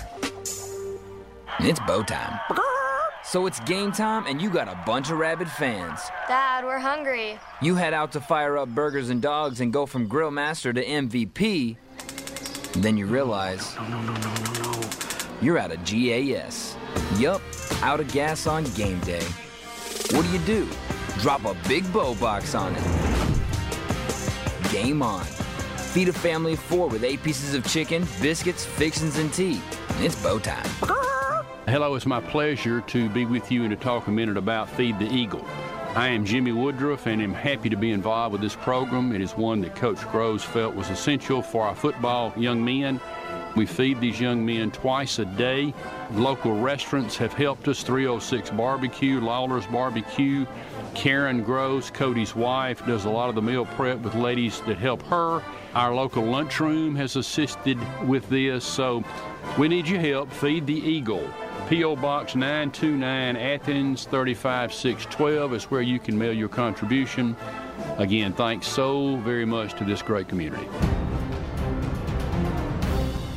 [1.63, 2.39] It's Bo time.
[3.24, 6.00] So it's game time, and you got a bunch of rabid fans.
[6.28, 7.38] Dad, we're hungry.
[7.62, 10.84] You head out to fire up burgers and dogs and go from grill master to
[10.84, 11.78] MVP.
[12.78, 14.82] Then you realize no, no, no, no, no,
[15.39, 16.76] you're out of GAS.
[17.17, 17.43] Yup,
[17.84, 19.24] out of gas on game day.
[20.13, 20.67] What do you do?
[21.19, 22.84] Drop a big Bo box on it.
[24.71, 25.26] Game on.
[25.93, 29.62] Feed a family of four with eight pieces of chicken, biscuits, fixins, and tea.
[30.00, 30.65] It's Bo time.
[31.67, 34.97] Hello, it's my pleasure to be with you and to talk a minute about Feed
[34.97, 35.45] the Eagle.
[35.95, 39.13] I am Jimmy Woodruff and am happy to be involved with this program.
[39.13, 43.00] It is one that Coach Gross felt was essential for our football young men.
[43.56, 45.71] We feed these young men twice a day.
[46.13, 50.47] Local restaurants have helped us 306 Barbecue, Lawler's Barbecue.
[50.95, 55.04] Karen Gross, Cody's wife, does a lot of the meal prep with ladies that help
[55.04, 55.43] her.
[55.76, 58.65] Our local lunchroom has assisted with this.
[58.65, 59.04] So
[59.60, 60.32] we need your help.
[60.32, 61.30] Feed the Eagle.
[61.67, 61.95] P.O.
[61.95, 67.36] Box 929 Athens 35612 is where you can mail your contribution.
[67.97, 70.67] Again, thanks so very much to this great community.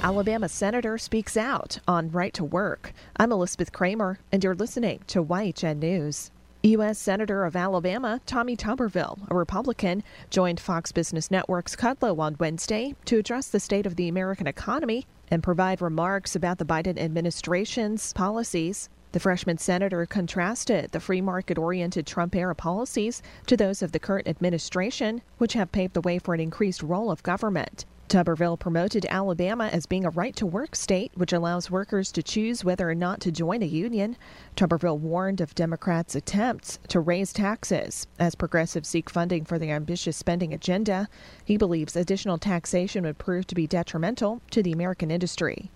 [0.02, 2.92] Alabama Senator speaks out on right to work.
[3.16, 6.30] I'm Elizabeth Kramer, and you're listening to YHN News.
[6.62, 6.98] U.S.
[6.98, 13.18] Senator of Alabama Tommy Tuberville, a Republican, joined Fox Business Network's Kudlow on Wednesday to
[13.18, 18.88] address the state of the American economy and provide remarks about the Biden administration's policies.
[19.12, 24.00] The freshman senator contrasted the free market oriented Trump era policies to those of the
[24.00, 27.84] current administration, which have paved the way for an increased role of government.
[28.08, 32.64] Tuberville promoted Alabama as being a right to work state, which allows workers to choose
[32.64, 34.16] whether or not to join a union.
[34.56, 40.16] Tuberville warned of Democrats' attempts to raise taxes as progressives seek funding for their ambitious
[40.16, 41.08] spending agenda.
[41.44, 45.70] He believes additional taxation would prove to be detrimental to the American industry.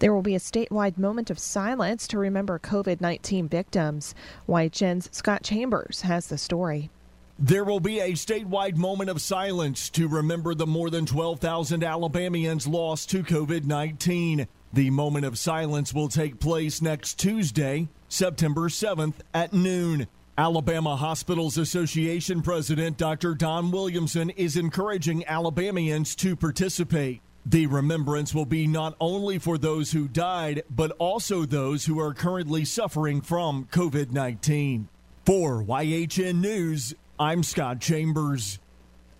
[0.00, 4.14] There will be a statewide moment of silence to remember COVID 19 victims.
[4.48, 6.90] YHN's Scott Chambers has the story.
[7.38, 12.66] There will be a statewide moment of silence to remember the more than 12,000 Alabamians
[12.66, 14.46] lost to COVID 19.
[14.72, 20.06] The moment of silence will take place next Tuesday, September 7th at noon.
[20.38, 23.34] Alabama Hospitals Association President Dr.
[23.34, 27.20] Don Williamson is encouraging Alabamians to participate.
[27.44, 32.14] The remembrance will be not only for those who died, but also those who are
[32.14, 34.88] currently suffering from COVID 19.
[35.26, 38.58] For YHN News, I'm Scott Chambers.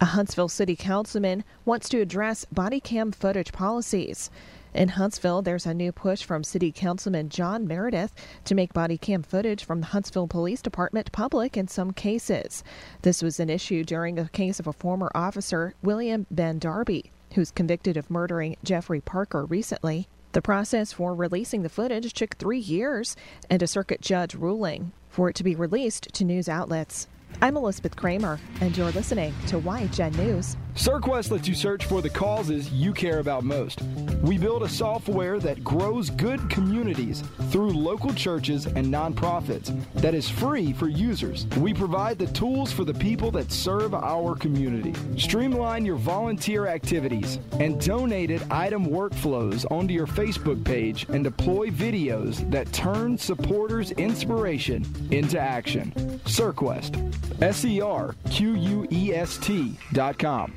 [0.02, 4.30] A Huntsville City Councilman wants to address body cam footage policies.
[4.74, 8.12] In Huntsville, there's a new push from City Councilman John Meredith
[8.44, 12.62] to make body cam footage from the Huntsville Police Department public in some cases.
[13.00, 17.50] This was an issue during a case of a former officer, William Ben Darby, who's
[17.50, 20.06] convicted of murdering Jeffrey Parker recently.
[20.32, 23.16] The process for releasing the footage took three years
[23.48, 27.09] and a circuit judge ruling for it to be released to news outlets.
[27.42, 30.57] I'm Elizabeth Kramer, and you're listening to YHN News.
[30.76, 33.80] SerQuest lets you search for the causes you care about most.
[34.22, 40.28] We build a software that grows good communities through local churches and nonprofits that is
[40.28, 41.46] free for users.
[41.56, 44.94] We provide the tools for the people that serve our community.
[45.18, 52.48] Streamline your volunteer activities and donated item workflows onto your Facebook page and deploy videos
[52.50, 55.90] that turn supporters' inspiration into action.
[56.26, 57.42] SerQuest.
[57.42, 60.52] S E R Q U E S T dot com.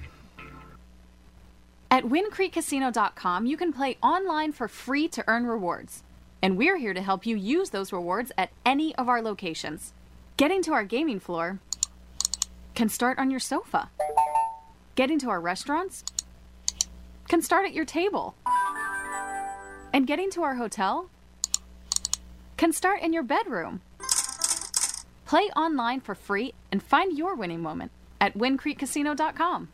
[1.92, 6.04] At WindCreekCasino.com, you can play online for free to earn rewards.
[6.42, 9.94] And we're here to help you use those rewards at any of our locations.
[10.38, 11.60] Getting to our gaming floor
[12.76, 13.90] can start on your sofa.
[14.94, 16.04] Getting to our restaurants
[17.28, 18.36] can start at your table.
[19.92, 21.10] And getting to our hotel
[22.56, 23.82] can start in your bedroom.
[25.26, 29.70] Play online for free and find your winning moment at WindCreekCasino.com.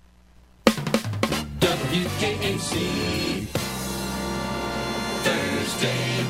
[1.76, 3.66] WKAC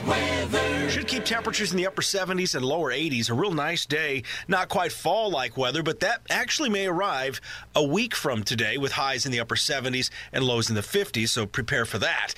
[0.08, 0.90] weather.
[0.90, 3.30] Should keep temperatures in the upper 70s and lower 80s.
[3.30, 4.24] A real nice day.
[4.48, 7.42] Not quite fall like weather, but that actually may arrive
[7.76, 11.30] a week from today with highs in the upper 70s and lows in the 50s,
[11.30, 12.34] so prepare for that.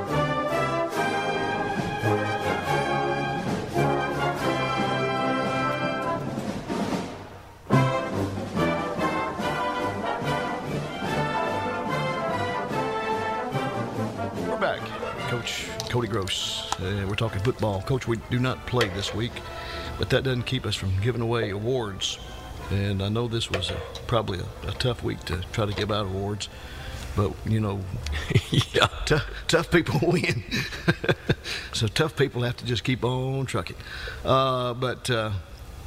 [15.88, 16.70] Cody Gross.
[16.80, 17.80] Uh, we're talking football.
[17.80, 19.32] Coach, we do not play this week,
[19.98, 22.18] but that doesn't keep us from giving away awards.
[22.70, 25.90] And I know this was a, probably a, a tough week to try to give
[25.90, 26.50] out awards,
[27.16, 27.80] but you know,
[28.50, 30.44] yeah, t- tough people win.
[31.72, 33.76] so tough people have to just keep on trucking.
[34.26, 35.30] Uh, but uh,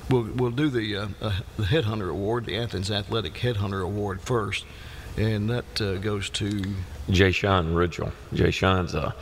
[0.10, 4.66] we'll we'll do the uh, uh, the Headhunter Award, the Athens Athletic Headhunter Award first,
[5.18, 6.64] and that uh, goes to
[7.10, 8.12] Jay Shine Ridgel.
[8.34, 9.14] Jay Shine's a,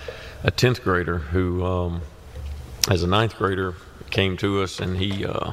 [0.44, 2.02] a 10th grader who, um,
[2.90, 3.76] as a ninth grader,
[4.10, 5.52] came to us and he uh,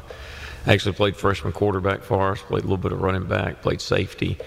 [0.66, 4.38] actually played freshman quarterback for us, played a little bit of running back, played safety,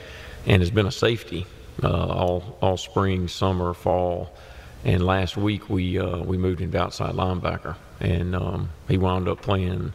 [0.45, 1.45] and has been a safety
[1.83, 4.33] uh, all all spring, summer, fall.
[4.83, 9.27] And last week we uh, we moved him to outside linebacker, and um, he wound
[9.27, 9.93] up playing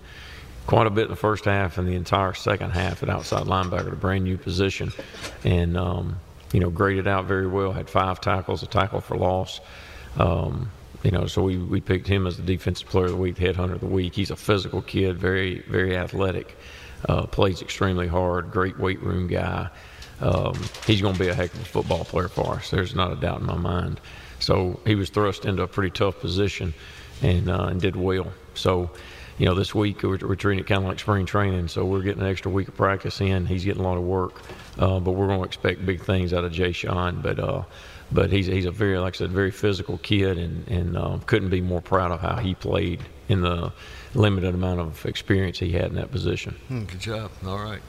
[0.67, 3.93] quite a bit in the first half and the entire second half at outside linebacker,
[3.93, 4.93] a brand new position,
[5.45, 6.19] and um,
[6.53, 7.73] you know graded out very well.
[7.73, 9.61] Had five tackles, a tackle for loss.
[10.17, 10.71] Um,
[11.03, 13.75] you know, so we, we picked him as the defensive player of the week, headhunter
[13.75, 14.15] of the week.
[14.15, 16.57] He's a physical kid, very very athletic,
[17.09, 19.69] uh, plays extremely hard, great weight room guy.
[20.21, 20.55] Um,
[20.87, 22.71] he's going to be a heck of a football player for us.
[22.71, 24.01] There's not a doubt in my mind.
[24.39, 26.73] So he was thrust into a pretty tough position,
[27.23, 28.33] and uh, and did well.
[28.55, 28.91] So
[29.39, 32.03] you know, this week we're, we're treating it kind of like spring training, so we're
[32.03, 33.47] getting an extra week of practice in.
[33.47, 34.41] He's getting a lot of work,
[34.79, 37.21] uh, but we're going to expect big things out of Jay Sean.
[37.21, 37.65] But uh,
[38.13, 41.51] but he's he's a very like I said very physical kid and and um, couldn't
[41.51, 43.73] be more proud of how he played in the
[44.15, 46.55] limited amount of experience he had in that position.
[46.69, 47.31] Hmm, good job.
[47.45, 47.81] All right.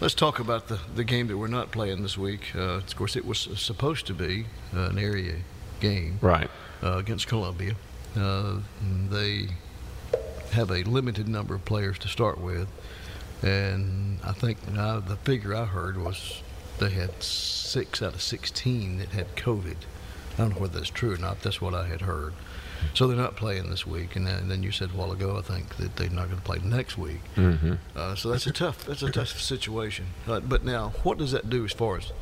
[0.00, 2.56] Let's talk about the, the game that we're not playing this week.
[2.56, 5.36] Uh, of course, it was supposed to be uh, an area
[5.78, 6.50] game, right,
[6.82, 7.76] uh, against Columbia.
[8.16, 8.56] Uh,
[9.10, 9.48] they
[10.52, 12.68] have a limited number of players to start with,
[13.42, 16.42] and I think uh, the figure I heard was
[16.78, 19.76] they had six out of 16 that had COVID.
[20.34, 21.42] I don't know whether that's true or not.
[21.42, 22.34] That's what I had heard.
[22.94, 25.36] So they're not playing this week, and then, and then you said a while ago,
[25.36, 27.20] I think that they're not going to play next week.
[27.36, 27.74] Mm-hmm.
[27.94, 30.06] Uh, so that's a tough that's a tough situation.
[30.26, 32.12] Uh, but now, what does that do as far as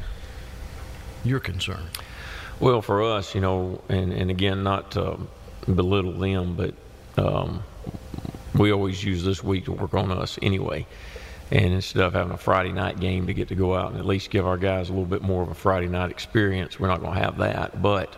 [1.24, 1.88] you're concerned?
[2.58, 5.18] Well, for us, you know, and and again, not to
[5.64, 6.74] belittle them, but
[7.16, 7.62] um,
[8.60, 10.86] we always use this week to work on us anyway.
[11.50, 14.06] And instead of having a Friday night game to get to go out and at
[14.06, 17.00] least give our guys a little bit more of a Friday night experience, we're not
[17.00, 17.82] going to have that.
[17.82, 18.14] But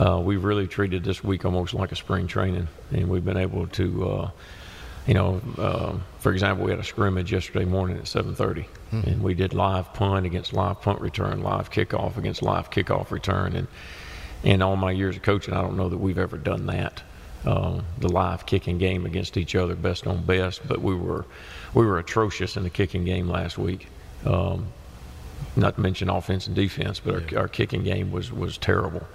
[0.00, 3.66] uh, we've really treated this week almost like a spring training, and we've been able
[3.68, 4.30] to, uh,
[5.06, 9.00] you know, uh, for example, we had a scrimmage yesterday morning at 7:30, hmm.
[9.06, 13.54] and we did live punt against live punt return, live kickoff against live kickoff return,
[13.54, 13.68] and
[14.42, 17.02] in all my years of coaching, I don't know that we've ever done that.
[17.46, 21.24] Uh, the live kicking game against each other, best on best, but we were
[21.74, 23.86] we were atrocious in the kicking game last week.
[24.24, 24.66] Um,
[25.54, 29.06] not to mention offense and defense, but our, our kicking game was was terrible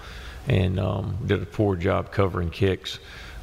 [0.47, 2.99] and um, did a poor job covering kicks.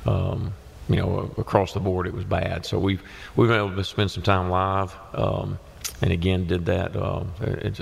[0.07, 0.55] Um,
[0.88, 2.64] you know, across the board, it was bad.
[2.64, 3.03] So we've
[3.37, 5.59] we've been able to spend some time live, um,
[6.01, 7.24] and again did that uh,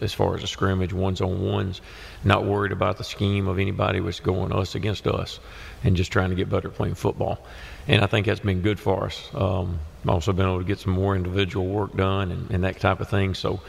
[0.02, 1.80] as far as a scrimmage, ones on ones.
[2.24, 5.38] Not worried about the scheme of anybody was going us against us,
[5.86, 7.38] and just trying to get better playing football.
[7.86, 9.30] And I think that's been good for us.
[9.32, 13.00] Um, also been able to get some more individual work done and, and that type
[13.00, 13.34] of thing.
[13.34, 13.60] So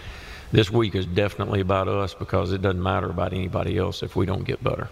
[0.51, 4.25] this week is definitely about us because it doesn't matter about anybody else if we
[4.25, 4.89] don't get better.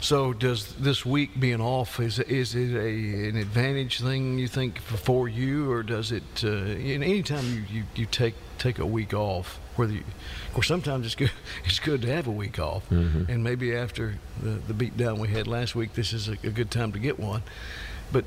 [0.00, 4.80] So does this week being off is is it a an advantage thing you think
[4.80, 6.42] for you, or does it?
[6.42, 10.04] Uh, anytime you, you, you take take a week off, whether you,
[10.46, 11.32] of course sometimes it's good
[11.64, 13.30] it's good to have a week off, mm-hmm.
[13.30, 16.50] and maybe after the the beat down we had last week, this is a, a
[16.50, 17.42] good time to get one.
[18.12, 18.24] But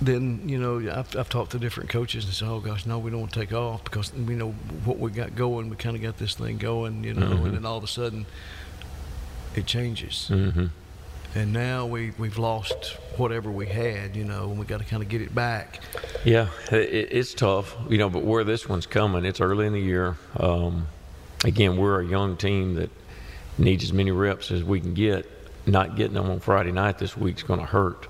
[0.00, 3.10] then you know I've, I've talked to different coaches and said, "Oh gosh, no, we
[3.10, 4.52] don't want to take off because we know
[4.84, 5.68] what we got going.
[5.68, 7.44] We kind of got this thing going, you know." Mm-hmm.
[7.46, 8.26] And then all of a sudden,
[9.54, 10.28] it changes.
[10.30, 10.66] Mm-hmm
[11.36, 15.02] and now we we've lost whatever we had, you know, and we got to kind
[15.02, 15.80] of get it back.
[16.24, 19.80] Yeah, it, it's tough, you know, but where this one's coming, it's early in the
[19.80, 20.16] year.
[20.38, 20.88] Um,
[21.44, 22.90] again, we're a young team that
[23.58, 25.30] needs as many reps as we can get.
[25.66, 28.06] Not getting them on Friday night this week's going to hurt,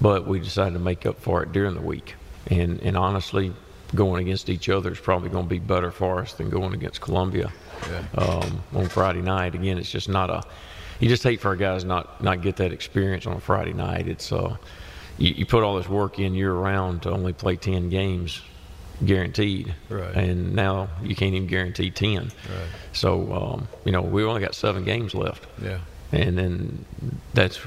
[0.00, 2.14] but we decided to make up for it during the week.
[2.48, 3.54] And and honestly,
[3.94, 7.00] going against each other is probably going to be better for us than going against
[7.00, 7.50] Columbia
[7.88, 8.04] yeah.
[8.18, 9.54] um, on Friday night.
[9.54, 10.42] Again, it's just not a
[11.00, 14.06] you just hate for our guys not not get that experience on a Friday night.
[14.06, 14.56] It's uh,
[15.18, 18.42] you, you put all this work in year round to only play ten games
[19.04, 20.14] guaranteed, right.
[20.14, 22.24] and now you can't even guarantee ten.
[22.24, 22.68] Right.
[22.92, 25.46] So um, you know we only got seven games left.
[25.62, 25.80] Yeah,
[26.12, 26.84] and then
[27.34, 27.58] that's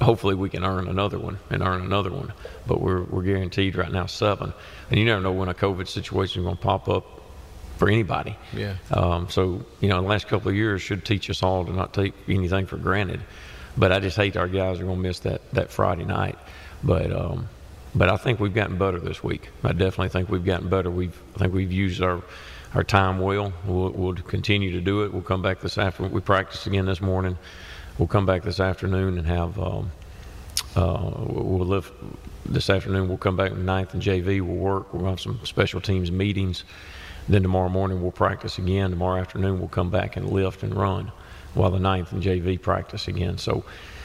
[0.00, 2.32] hopefully we can earn another one and earn another one.
[2.66, 4.52] But we're we're guaranteed right now seven,
[4.90, 7.23] and you never know when a COVID situation is going to pop up
[7.76, 8.36] for anybody.
[8.52, 8.74] Yeah.
[8.90, 11.92] Um, so you know, the last couple of years should teach us all to not
[11.92, 13.20] take anything for granted.
[13.76, 16.38] But I just hate our guys are going to miss that that Friday night.
[16.82, 17.48] But um,
[17.94, 19.50] but I think we've gotten better this week.
[19.62, 20.90] I definitely think we've gotten better.
[20.90, 22.22] We've I think we've used our
[22.74, 23.52] our time well.
[23.64, 25.12] We'll, we'll continue to do it.
[25.12, 26.12] We'll come back this afternoon.
[26.12, 27.38] We practiced again this morning.
[27.98, 29.58] We'll come back this afternoon and have.
[29.58, 29.90] Um,
[30.76, 31.92] uh, we'll live
[32.46, 33.08] this afternoon.
[33.08, 34.40] We'll come back ninth and JV.
[34.40, 34.92] We'll work.
[34.92, 36.64] We'll have some special teams meetings
[37.28, 38.90] then tomorrow morning we'll practice again.
[38.90, 41.10] Tomorrow afternoon we'll come back and lift and run
[41.54, 43.38] while the ninth and JV practice again.
[43.38, 43.64] So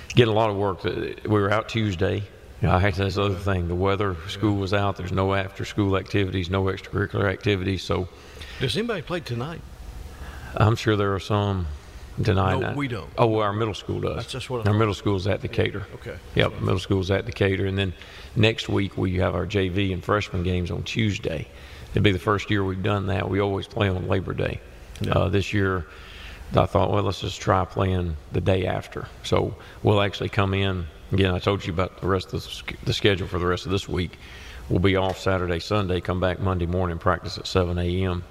[0.09, 0.85] get a lot of work.
[0.85, 2.23] Uh, we were out Tuesday.
[2.61, 3.69] I had this other thing.
[3.69, 4.97] The weather, school was out.
[4.97, 7.83] There's no after school activities, no extracurricular activities.
[7.83, 8.09] So
[8.59, 9.61] does anybody play tonight?
[10.57, 11.67] I'm sure there are some
[12.21, 12.59] tonight.
[12.59, 13.09] No, we don't.
[13.17, 14.15] Oh, well, our middle school does.
[14.17, 15.87] That's just what our middle school's at Decatur.
[15.95, 16.17] Okay.
[16.35, 17.93] Yep, middle school's at Decatur, and then
[18.35, 21.47] next week we have our JV and freshman games on Tuesday
[21.91, 23.29] it'd be the first year we've done that.
[23.29, 24.59] We always play on Labor Day.
[25.01, 25.13] Yeah.
[25.13, 25.85] Uh, this year,
[26.55, 29.07] I thought, well, let's just try playing the day after.
[29.23, 30.87] So we'll actually come in.
[31.11, 33.71] Again, I told you about the rest of the, the schedule for the rest of
[33.71, 34.17] this week.
[34.69, 38.23] We'll be off Saturday, Sunday, come back Monday morning, practice at 7 a.m.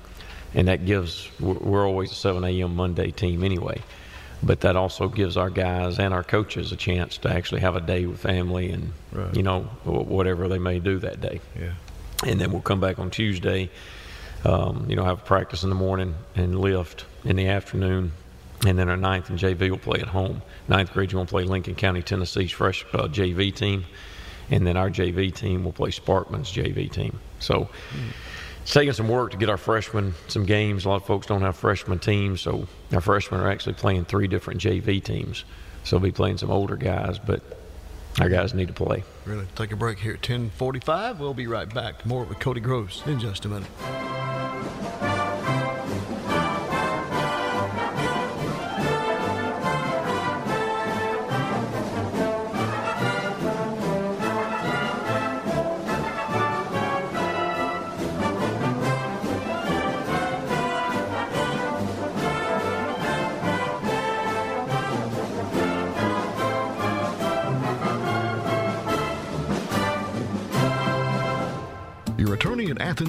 [0.54, 2.76] And that gives, we're always a 7 a.m.
[2.76, 3.82] Monday team anyway.
[4.40, 7.80] But that also gives our guys and our coaches a chance to actually have a
[7.80, 9.34] day with family and, right.
[9.34, 11.40] you know, whatever they may do that day.
[11.58, 11.72] Yeah
[12.26, 13.70] and then we'll come back on Tuesday.
[14.44, 18.12] Um, you know, have practice in the morning and lift in the afternoon,
[18.66, 20.42] and then our ninth and JV will play at home.
[20.68, 23.84] Ninth grade, you're to play Lincoln County, Tennessee's fresh uh, JV team,
[24.50, 27.18] and then our JV team will play Sparkman's JV team.
[27.40, 27.68] So
[28.62, 30.84] it's taking some work to get our freshmen some games.
[30.84, 34.28] A lot of folks don't have freshman teams, so our freshmen are actually playing three
[34.28, 35.44] different JV teams.
[35.84, 37.42] So we'll be playing some older guys, but
[38.20, 39.04] our guys need to play.
[39.26, 41.20] To take a break here at 1045.
[41.20, 42.04] We'll be right back.
[42.06, 43.68] More with Cody Gross in just a minute.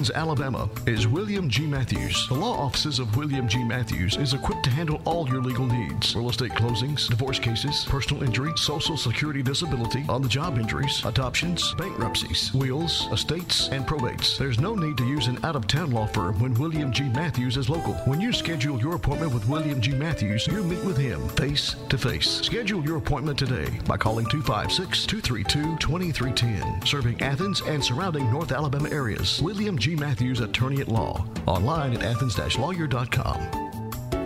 [0.00, 1.66] Athens, Alabama is William G.
[1.66, 2.26] Matthews.
[2.28, 3.62] The law offices of William G.
[3.62, 8.22] Matthews is equipped to handle all your legal needs real estate closings, divorce cases, personal
[8.22, 14.38] injury, social security disability, on the job injuries, adoptions, bankruptcies, wills, estates, and probates.
[14.38, 17.02] There's no need to use an out of town law firm when William G.
[17.10, 17.92] Matthews is local.
[18.06, 19.92] When you schedule your appointment with William G.
[19.92, 22.40] Matthews, you meet with him face to face.
[22.40, 26.86] Schedule your appointment today by calling 256 232 2310.
[26.86, 29.42] Serving Athens and surrounding North Alabama areas.
[29.42, 29.89] William G.
[29.96, 31.26] Matthews, attorney at law.
[31.46, 33.70] Online at athens-lawyer.com.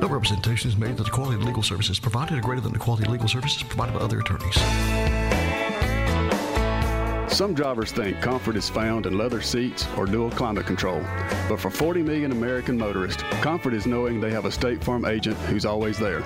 [0.00, 2.78] No representation is made that the quality of legal services provided are greater than the
[2.78, 5.23] quality of legal services provided by other attorneys.
[7.34, 11.00] Some drivers think comfort is found in leather seats or dual climate control.
[11.48, 15.36] But for 40 million American motorists, comfort is knowing they have a State Farm agent
[15.48, 16.20] who's always there,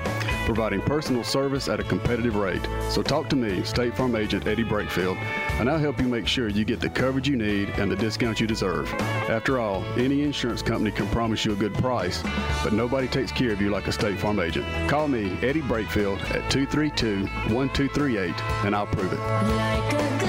[0.44, 2.60] providing personal service at a competitive rate.
[2.90, 5.16] So talk to me, State Farm agent Eddie Brakefield,
[5.58, 8.38] and I'll help you make sure you get the coverage you need and the discount
[8.38, 8.92] you deserve.
[9.30, 12.22] After all, any insurance company can promise you a good price,
[12.62, 14.66] but nobody takes care of you like a State Farm agent.
[14.90, 17.22] Call me, Eddie Brakefield, at 232
[17.54, 19.18] 1238, and I'll prove it.
[19.18, 20.27] Like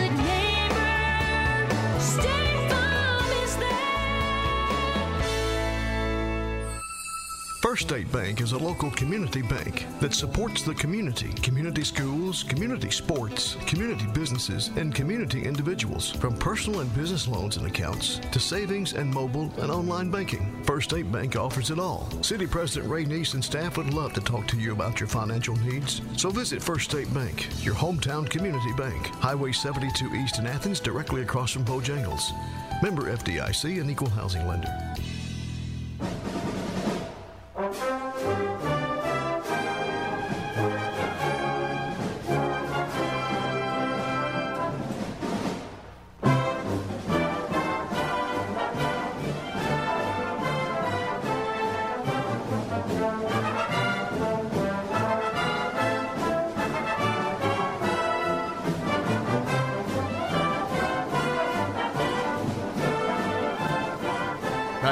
[7.70, 12.90] First State Bank is a local community bank that supports the community, community schools, community
[12.90, 16.10] sports, community businesses, and community individuals.
[16.10, 20.90] From personal and business loans and accounts to savings and mobile and online banking, First
[20.90, 22.10] State Bank offers it all.
[22.24, 25.56] City President Ray Neese and staff would love to talk to you about your financial
[25.58, 26.02] needs.
[26.18, 31.22] So visit First State Bank, your hometown community bank, Highway 72 East in Athens, directly
[31.22, 32.32] across from Bojangles.
[32.82, 34.89] Member FDIC and equal housing lender.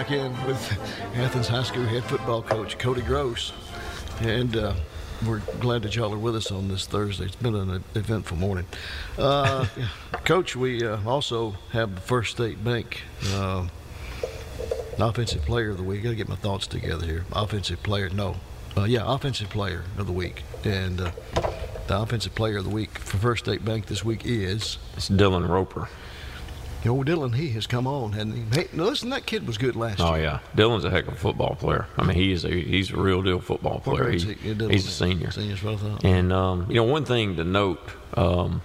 [0.08, 0.72] Back in with
[1.16, 3.52] Athens High School head football coach Cody Gross.
[4.22, 4.74] And uh,
[5.26, 7.26] we're glad that y'all are with us on this Thursday.
[7.26, 8.66] It's been an eventful morning.
[9.18, 9.66] Uh,
[10.24, 13.02] coach, we uh, also have the First State Bank
[13.34, 13.68] uh,
[14.98, 16.00] Offensive Player of the Week.
[16.00, 17.26] I got to get my thoughts together here.
[17.34, 18.38] Offensive Player, no.
[18.78, 20.44] Uh, yeah, Offensive Player of the Week.
[20.64, 21.12] And uh,
[21.88, 24.78] the Offensive Player of the Week for First State Bank this week is.
[24.96, 25.90] It's Dylan Roper.
[26.84, 28.14] You know, Dylan, he has come on.
[28.14, 30.30] And he, hey, listen, that kid was good last Oh year.
[30.30, 31.88] Oh yeah, Dylan's a heck of a football player.
[31.98, 34.10] I mean, he is a he's a real deal football player.
[34.12, 34.20] He-?
[34.20, 35.32] Dylan he's a senior.
[35.32, 36.06] Senior's what I thought.
[36.06, 37.82] And um, you know, one thing to note,
[38.16, 38.62] um,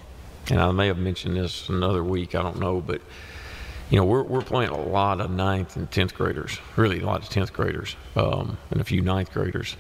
[0.50, 2.34] and I may have mentioned this another week.
[2.34, 3.00] I don't know, but
[3.90, 6.58] you know, we're we're playing a lot of ninth and tenth graders.
[6.76, 9.76] Really, a lot of tenth graders, um, and a few ninth graders.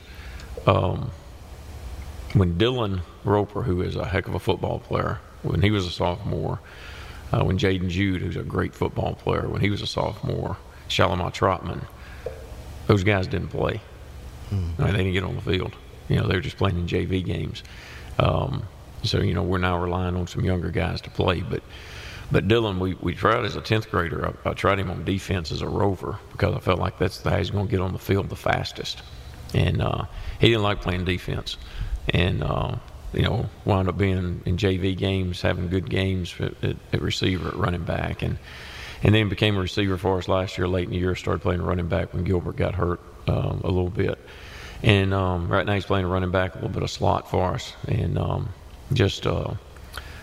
[0.66, 1.10] Um,
[2.34, 5.90] when Dylan Roper, who is a heck of a football player, when he was a
[5.90, 6.60] sophomore,
[7.32, 10.56] uh, when Jaden Jude, who's a great football player, when he was a sophomore,
[10.88, 11.86] Shalimar Trotman,
[12.86, 13.80] those guys didn't play.
[14.78, 15.74] I mean, they didn't get on the field.
[16.08, 17.62] You know, they were just playing in JV games.
[18.18, 18.64] Um,
[19.02, 21.40] so you know, we're now relying on some younger guys to play.
[21.40, 21.62] But
[22.30, 24.34] but Dylan, we, we tried as a tenth grader.
[24.44, 27.30] I, I tried him on defense as a rover because I felt like that's the
[27.30, 29.02] guy who's going to get on the field the fastest.
[29.54, 30.06] And uh,
[30.38, 31.58] he didn't like playing defense.
[32.08, 32.76] And uh,
[33.12, 37.56] you know, wound up being in JV games, having good games at, at, receiver, at
[37.56, 38.38] running back, and
[39.04, 40.68] and then became a receiver for us last year.
[40.68, 43.90] Late in the year, started playing running back when Gilbert got hurt um, a little
[43.90, 44.18] bit.
[44.82, 47.74] And um, right now he's playing running back, a little bit of slot for us,
[47.86, 48.48] and um,
[48.92, 49.54] just uh,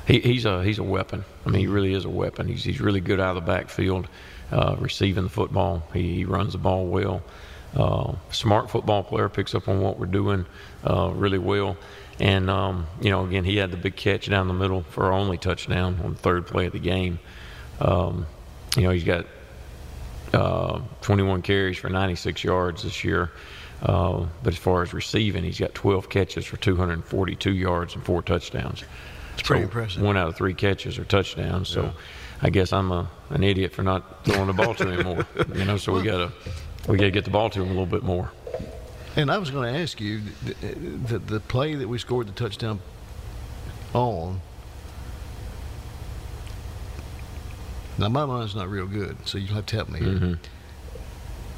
[0.06, 1.24] he, he's a he's a weapon.
[1.46, 2.48] I mean, he really is a weapon.
[2.48, 4.08] He's he's really good out of the backfield,
[4.52, 5.84] uh, receiving the football.
[5.94, 7.22] He, he runs the ball well.
[7.76, 10.46] Uh, smart football player, picks up on what we're doing
[10.84, 11.78] uh, really well.
[12.20, 15.14] And, um, you know, again, he had the big catch down the middle for our
[15.14, 17.20] only touchdown on the third play of the game.
[17.80, 18.26] Um,
[18.76, 19.26] you know, he's got
[20.34, 23.32] uh, 21 carries for 96 yards this year.
[23.82, 28.22] Uh, but as far as receiving, he's got 12 catches for 242 yards and four
[28.22, 28.84] touchdowns.
[29.34, 30.02] It's pretty impressive.
[30.02, 31.70] One out of three catches are touchdowns.
[31.70, 31.94] So
[32.42, 35.26] I guess I'm a, an idiot for not throwing the ball to him more.
[35.56, 36.32] You know, so we gotta
[36.88, 38.32] we gotta get the ball to him a little bit more.
[39.20, 42.32] And I was going to ask you the, the, the play that we scored the
[42.32, 42.80] touchdown
[43.94, 44.40] on.
[47.98, 50.00] Now my mind's not real good, so you'll have to help me.
[50.00, 50.08] here.
[50.14, 50.34] Mm-hmm.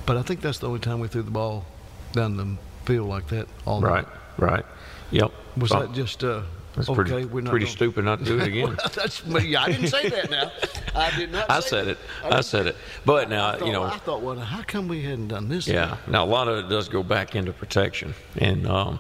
[0.08, 1.66] But I think that's the only time we threw the ball
[2.14, 4.14] down the field like that all Right, night.
[4.40, 4.66] right.
[5.12, 5.32] Yep.
[5.58, 6.42] Was So- that just uh,
[6.76, 6.96] That's okay?
[7.04, 8.68] pretty, we're not pretty gonna- stupid not to do it again.
[8.78, 9.56] Well, that's me.
[9.56, 10.30] I didn't say that.
[10.32, 10.52] Now
[10.96, 11.50] I did not.
[11.50, 11.92] I said that.
[11.92, 11.98] it.
[12.34, 12.76] I said it.
[13.06, 15.68] But now, I thought, you know, I thought, well, how come we hadn't done this?
[15.68, 15.98] Yeah.
[16.08, 19.00] Now a lot of it does go back into protection, and um,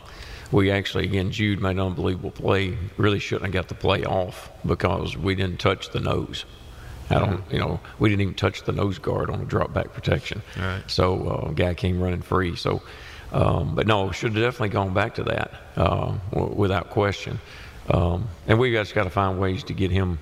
[0.51, 2.77] we actually again Jude made an unbelievable play.
[2.97, 6.43] Really shouldn't have got the play off because we didn't touch the nose.
[7.09, 9.93] I don't, you know, we didn't even touch the nose guard on the drop back
[9.93, 10.41] protection.
[10.57, 10.81] Right.
[10.87, 12.55] So uh, guy came running free.
[12.55, 12.81] So,
[13.33, 17.41] um, but no, should have definitely gone back to that uh, w- without question.
[17.91, 20.19] Um, and we just got to find ways to get him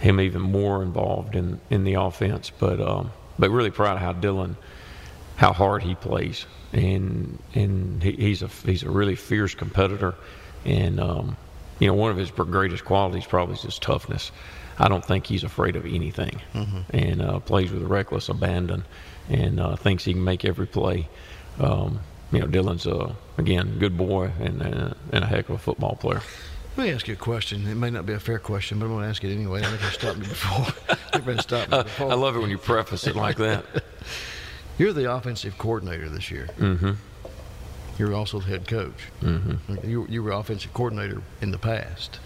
[0.00, 2.50] him even more involved in in the offense.
[2.50, 4.56] But um, but really proud of how Dylan
[5.36, 10.14] how hard he plays, and and he, he's a he's a really fierce competitor,
[10.64, 11.36] and um,
[11.78, 14.30] you know one of his greatest qualities probably is his toughness.
[14.76, 16.40] I don't think he's afraid of anything,
[16.92, 18.84] and uh, plays with reckless abandon,
[19.28, 21.08] and uh, thinks he can make every play.
[21.60, 22.00] Um,
[22.32, 25.94] you know, Dylan's a again good boy and uh, and a heck of a football
[25.94, 26.22] player.
[26.76, 27.68] Let me ask you a question.
[27.68, 29.60] It may not be a fair question, but I'm going to ask it anyway.
[29.60, 30.96] I think you stopped me before.
[31.12, 32.10] Everybody stopped me before.
[32.10, 33.64] I love it when you preface it like that.
[34.78, 36.48] You're the offensive coordinator this year.
[36.58, 36.92] Mm-hmm.
[37.96, 39.08] You're also the head coach.
[39.22, 39.88] Mm-hmm.
[39.88, 42.18] You, you were offensive coordinator in the past,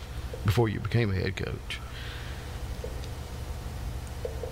[0.46, 1.78] before you became a head coach.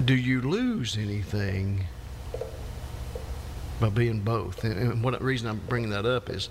[0.04, 1.86] Do you lose anything
[3.80, 4.62] by being both?
[4.62, 6.50] And, and what reason I'm bringing that up is,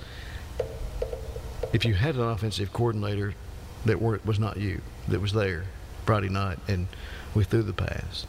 [1.75, 3.33] if you had an offensive coordinator
[3.85, 5.65] that were, was not you, that was there
[6.05, 6.87] Friday night, and
[7.35, 8.25] we threw the pass,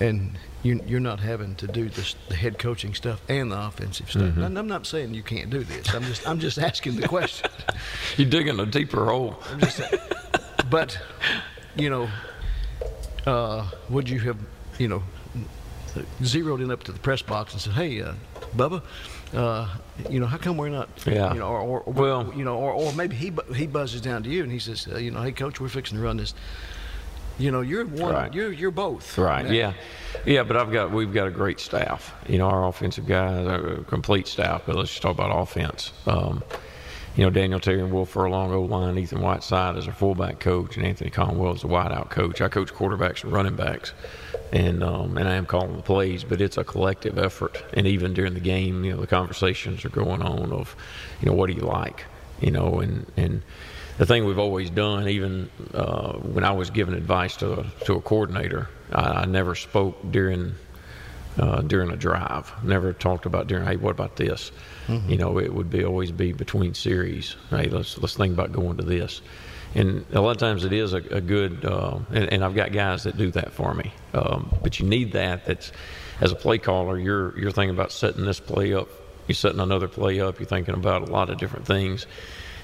[0.00, 4.08] and you, you're not having to do this, the head coaching stuff and the offensive
[4.10, 4.34] stuff.
[4.34, 4.56] Mhm.
[4.56, 5.92] I'm not saying you can't do this.
[5.92, 7.50] I'm just I'm just asking the question.
[8.16, 9.40] You're digging a deeper hole.
[9.52, 9.80] I'm just.
[10.70, 10.98] But
[11.76, 12.08] you know,
[13.26, 14.36] uh, would you have
[14.78, 15.02] you know
[16.22, 18.12] zeroed in up to the press box and said, "Hey, uh,
[18.56, 18.82] Bubba."
[19.34, 19.68] Uh,
[20.08, 20.88] you know, how come we're not?
[21.06, 21.32] Yeah.
[21.34, 24.30] You know, or, or Well- you know, or, or maybe he he buzzes down to
[24.30, 26.34] you and he says, uh, you know, hey, coach, we're fixing to run this.
[27.38, 28.12] You know, you're one.
[28.14, 28.34] Right.
[28.34, 29.16] You're you're both.
[29.16, 29.44] Right.
[29.44, 29.52] now.
[29.52, 29.72] Yeah.
[30.26, 30.42] Yeah.
[30.42, 32.12] But I've got we've got a great staff.
[32.28, 34.62] You know, our offensive guys, a complete staff.
[34.66, 35.92] But let's just talk about offense.
[36.06, 36.42] Um,
[37.16, 40.76] you know, Daniel Terry and Wolf Furlong O line, Ethan Whiteside is our fullback coach,
[40.76, 42.40] and Anthony Conwell is the wideout coach.
[42.40, 43.92] I coach quarterbacks and running backs,
[44.52, 46.24] and um, and I am calling the plays.
[46.24, 49.90] But it's a collective effort, and even during the game, you know, the conversations are
[49.90, 50.74] going on of,
[51.20, 52.04] you know, what do you like,
[52.40, 53.42] you know, and and
[53.98, 58.00] the thing we've always done, even uh, when I was giving advice to to a
[58.00, 60.54] coordinator, I, I never spoke during
[61.38, 62.52] uh, during a drive.
[62.64, 63.66] Never talked about during.
[63.66, 64.50] Hey, what about this?
[64.86, 65.08] Mhm.
[65.10, 67.36] You know, it would be always be between series.
[67.50, 69.20] Hey, let's let's think about going to this.
[69.74, 72.72] And a lot of times it is a, a good, uh, and, and I've got
[72.72, 73.92] guys that do that for me.
[74.14, 75.44] Um, but you need that.
[75.44, 75.72] That's
[76.20, 78.88] as a play caller, you're you're thinking about setting this play up.
[79.26, 80.40] You're setting another play up.
[80.40, 82.06] You're thinking about a lot of different things.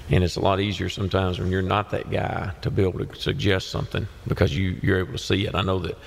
[0.09, 3.15] And it's a lot easier sometimes when you're not that guy to be able to
[3.15, 5.55] suggest something because you, you're able to see it.
[5.55, 5.97] I know that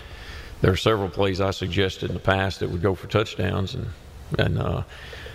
[0.61, 3.89] there are several plays I suggested in the past that would go for touchdowns, and
[4.39, 4.83] and uh,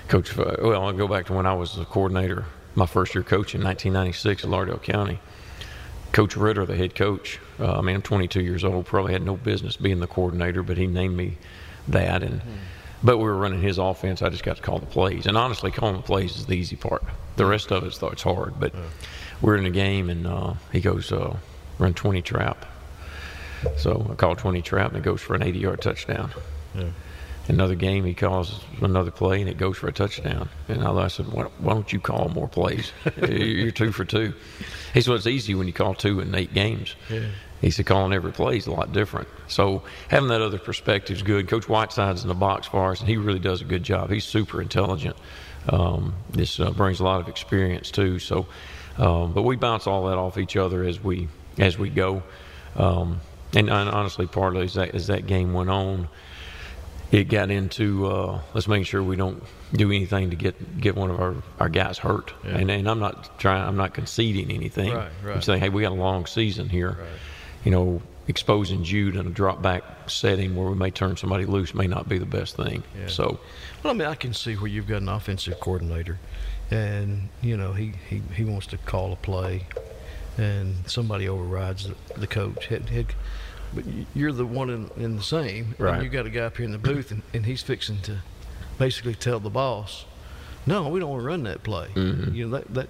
[0.07, 0.35] coach.
[0.35, 2.45] Well, I'll go back to when I was the coordinator,
[2.75, 5.19] my first year coaching, 1996 at Lauderdale County.
[6.13, 7.39] Coach Ritter, the head coach.
[7.59, 8.85] Uh, I mean, I'm 22 years old.
[8.85, 11.37] Probably had no business being the coordinator, but he named me
[11.87, 12.23] that.
[12.23, 12.41] And
[13.03, 14.21] but we were running his offense.
[14.21, 15.25] I just got to call the plays.
[15.25, 17.03] And honestly, calling the plays is the easy part.
[17.35, 18.59] The rest of it's it's hard.
[18.59, 18.73] But
[19.41, 21.35] we're in a game, and uh, he goes, uh,
[21.79, 22.65] "Run 20 trap."
[23.77, 26.31] So I call 20 trap, and it goes for an 80-yard touchdown.
[26.75, 26.89] Yeah.
[27.47, 30.47] Another game, he calls another play, and it goes for a touchdown.
[30.69, 32.93] And I said, why, why don't you call more plays?
[33.27, 34.33] You're two for two.
[34.93, 36.95] He said, well, it's easy when you call two in eight games.
[37.09, 37.25] Yeah.
[37.59, 39.27] He said, calling every play is a lot different.
[39.47, 41.49] So having that other perspective is good.
[41.49, 44.09] Coach Whiteside's in the box for us, and he really does a good job.
[44.09, 45.15] He's super intelligent.
[45.69, 48.19] Um, this uh, brings a lot of experience too.
[48.19, 48.47] So,
[48.97, 51.27] um, but we bounce all that off each other as we
[51.57, 52.23] as we go.
[52.75, 53.21] Um,
[53.55, 56.09] and, and honestly, partly as that as that game went on,
[57.13, 61.11] it got into uh, let's make sure we don't do anything to get get one
[61.11, 62.33] of our, our guys hurt.
[62.43, 62.57] Yeah.
[62.57, 63.63] And, and I'm not trying.
[63.63, 64.93] I'm not conceding anything.
[64.93, 65.35] Right, right.
[65.35, 66.97] I'm saying, hey, we got a long season here.
[67.63, 71.75] You know, exposing Jude in a drop back setting where we may turn somebody loose
[71.75, 72.83] may not be the best thing.
[72.99, 73.07] Yeah.
[73.07, 73.39] So,
[73.83, 76.17] Well, I mean, I can see where you've got an offensive coordinator,
[76.71, 79.67] and you know he, he, he wants to call a play,
[80.37, 82.65] and somebody overrides the, the coach.
[82.65, 83.13] Head, head,
[83.75, 85.75] but you're the one in, in the same.
[85.77, 85.95] Right.
[85.95, 88.17] And you got a guy up here in the booth, and, and he's fixing to
[88.77, 90.05] basically tell the boss,
[90.65, 92.33] "No, we don't want to run that play." Mhm.
[92.33, 92.89] You know that that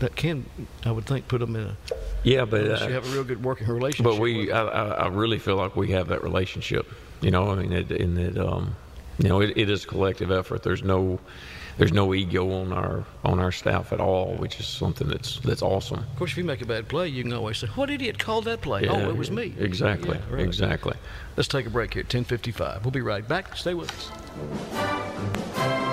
[0.00, 0.46] that can,
[0.84, 1.76] I would think, put them in a.
[2.22, 4.04] yeah, but unless uh, you have a real good working relationship.
[4.04, 6.86] But we, I, I I really feel like we have that relationship.
[7.20, 8.76] You know, I mean, it, in that, um,
[9.18, 10.62] you know, it, it is a collective effort.
[10.62, 11.18] There's no,
[11.78, 15.62] there's no ego on our on our staff at all, which is something that's that's
[15.62, 16.00] awesome.
[16.00, 18.44] Of course, if you make a bad play, you can always say, "What idiot called
[18.44, 19.54] that play?" Yeah, oh, it was me.
[19.58, 20.44] Exactly, Yeah, right.
[20.44, 20.94] exactly.
[21.36, 22.82] Let's take a break here at 10:55.
[22.84, 23.56] We'll be right back.
[23.56, 25.87] Stay with us.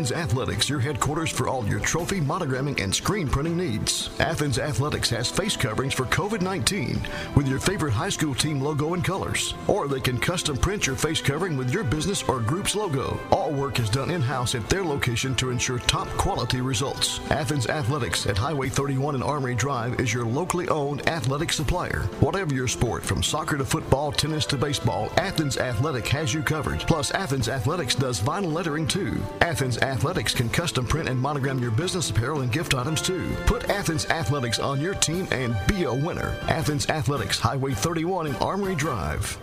[0.00, 4.08] Athens Athletics your headquarters for all your trophy, monogramming, and screen printing needs.
[4.18, 6.98] Athens Athletics has face coverings for COVID 19
[7.36, 9.52] with your favorite high school team logo and colors.
[9.66, 13.20] Or they can custom print your face covering with your business or group's logo.
[13.30, 17.20] All work is done in house at their location to ensure top quality results.
[17.30, 22.04] Athens Athletics at Highway 31 and Armory Drive is your locally owned athletic supplier.
[22.20, 26.80] Whatever your sport, from soccer to football, tennis to baseball, Athens Athletic has you covered.
[26.80, 29.20] Plus, Athens Athletics does vinyl lettering too.
[29.42, 33.28] Athens Athletics can custom print and monogram your business apparel and gift items too.
[33.46, 36.36] Put Athens Athletics on your team and be a winner.
[36.42, 39.36] Athens Athletics, Highway 31 and Armory Drive.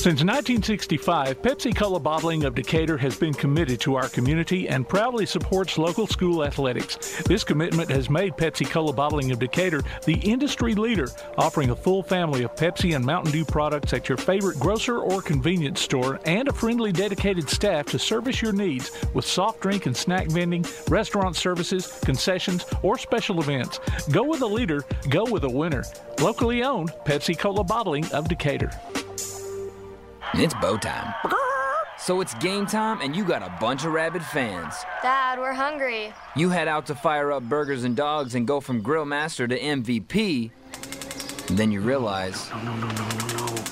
[0.00, 5.26] Since 1965, Pepsi Cola Bottling of Decatur has been committed to our community and proudly
[5.26, 7.22] supports local school athletics.
[7.24, 12.02] This commitment has made Pepsi Cola Bottling of Decatur the industry leader, offering a full
[12.02, 16.48] family of Pepsi and Mountain Dew products at your favorite grocer or convenience store and
[16.48, 21.36] a friendly, dedicated staff to service your needs with soft drink and snack vending, restaurant
[21.36, 23.80] services, concessions, or special events.
[24.10, 25.84] Go with a leader, go with a winner.
[26.22, 28.70] Locally owned Pepsi Cola Bottling of Decatur.
[30.34, 31.14] It's Bo time.
[31.98, 34.74] So it's game time, and you got a bunch of rabid fans.
[35.02, 36.14] Dad, we're hungry.
[36.34, 39.60] You head out to fire up burgers and dogs and go from grill master to
[39.60, 40.50] MVP.
[41.48, 43.64] Then you realize No, no, no, no, no,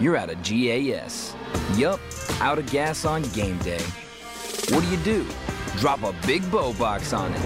[0.00, 1.34] you're out of GAS.
[1.74, 2.00] Yup,
[2.40, 3.82] out of gas on game day.
[4.70, 5.26] What do you do?
[5.76, 7.42] Drop a big Bo box on it.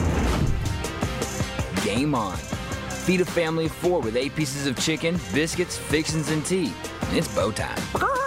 [1.82, 2.36] Game on.
[2.36, 6.72] Feed a family of four with eight pieces of chicken, biscuits, fixins, and tea.
[7.10, 7.76] It's Bo time.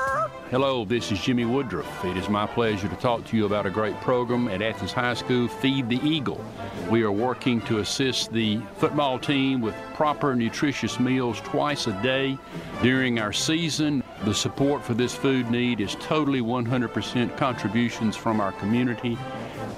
[0.52, 2.04] Hello, this is Jimmy Woodruff.
[2.04, 5.14] It is my pleasure to talk to you about a great program at Athens High
[5.14, 6.44] School, Feed the Eagle.
[6.90, 12.38] We are working to assist the football team with proper nutritious meals twice a day
[12.82, 14.04] during our season.
[14.26, 19.18] The support for this food need is totally 100% contributions from our community.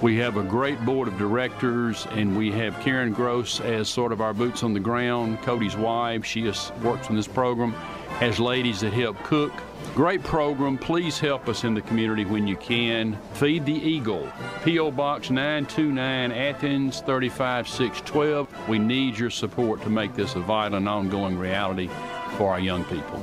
[0.02, 4.22] We have a great board of directors, and we have Karen Gross as sort of
[4.22, 5.40] our boots on the ground.
[5.44, 6.52] Cody's wife, she
[6.82, 7.76] works in this program,
[8.20, 9.52] has ladies that help cook.
[9.96, 10.78] Great program.
[10.78, 13.18] Please help us in the community when you can.
[13.34, 14.28] Feed the Eagle,
[14.64, 14.92] P.O.
[14.92, 18.70] Box 929, Athens 35612.
[18.70, 21.90] We need your support to make this a vital and ongoing reality
[22.38, 23.22] for our young people.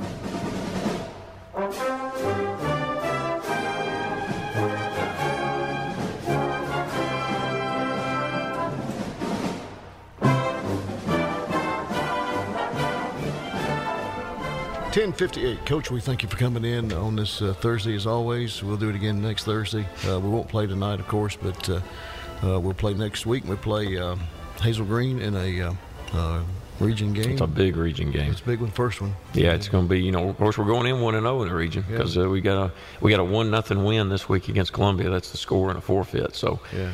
[14.93, 15.89] Ten fifty-eight, Coach.
[15.93, 18.61] We thank you for coming in on this uh, Thursday as always.
[18.61, 19.87] We'll do it again next Thursday.
[20.09, 21.81] Uh, we won't play tonight, of course, but uh,
[22.43, 23.45] uh, we'll play next week.
[23.47, 24.17] We play uh,
[24.61, 25.73] Hazel Green in a uh,
[26.13, 26.43] uh,
[26.81, 27.31] region game.
[27.31, 28.33] It's a big region game.
[28.33, 29.15] It's a big one, first one.
[29.33, 30.03] Yeah, it's going to be.
[30.03, 31.99] You know, of course, we're going in one and zero in the region Yeah.
[31.99, 35.09] because uh, we got a we got a one nothing win this week against Columbia.
[35.09, 36.35] That's the score and a forfeit.
[36.35, 36.91] So, Yeah.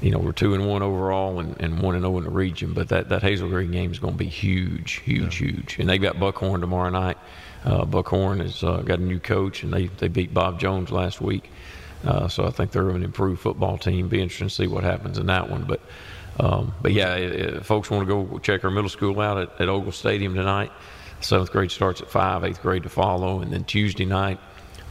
[0.00, 2.74] you know, we're two and one overall and, and one and zero in the region.
[2.74, 5.78] But that that Hazel Green game is going to be huge, huge, huge.
[5.80, 7.18] And they've got Buckhorn tomorrow night.
[7.64, 11.20] Uh, Buckhorn has uh, got a new coach, and they they beat Bob Jones last
[11.20, 11.50] week.
[12.04, 14.08] Uh, so I think they're an improved football team.
[14.08, 15.64] Be interesting to see what happens in that one.
[15.64, 15.80] But
[16.38, 19.92] um, but yeah, folks want to go check our middle school out at, at Ogle
[19.92, 20.72] Stadium tonight.
[21.20, 24.40] Seventh grade starts at five, eighth grade to follow, and then Tuesday night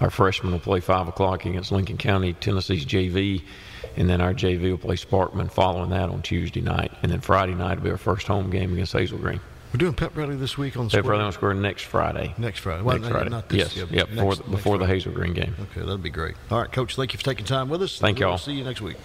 [0.01, 3.43] our freshmen will play 5 o'clock against Lincoln County, Tennessee's JV,
[3.97, 6.91] and then our JV will play Sparkman following that on Tuesday night.
[7.03, 9.41] And then Friday night will be our first home game against Hazel Green.
[9.73, 11.11] We're doing pep rally this week on Pep Square.
[11.11, 12.33] Rally on Square next Friday.
[12.39, 12.81] Next Friday.
[12.81, 13.29] Well, next no, Friday.
[13.29, 13.89] not this- yes.
[13.91, 14.09] yeah, Yep.
[14.09, 15.55] Before, next- before next the Hazel Green game.
[15.61, 16.35] Okay, that'll be great.
[16.49, 17.99] All right, Coach, thank you for taking time with us.
[17.99, 18.37] Thank y'all.
[18.39, 18.97] See you next week.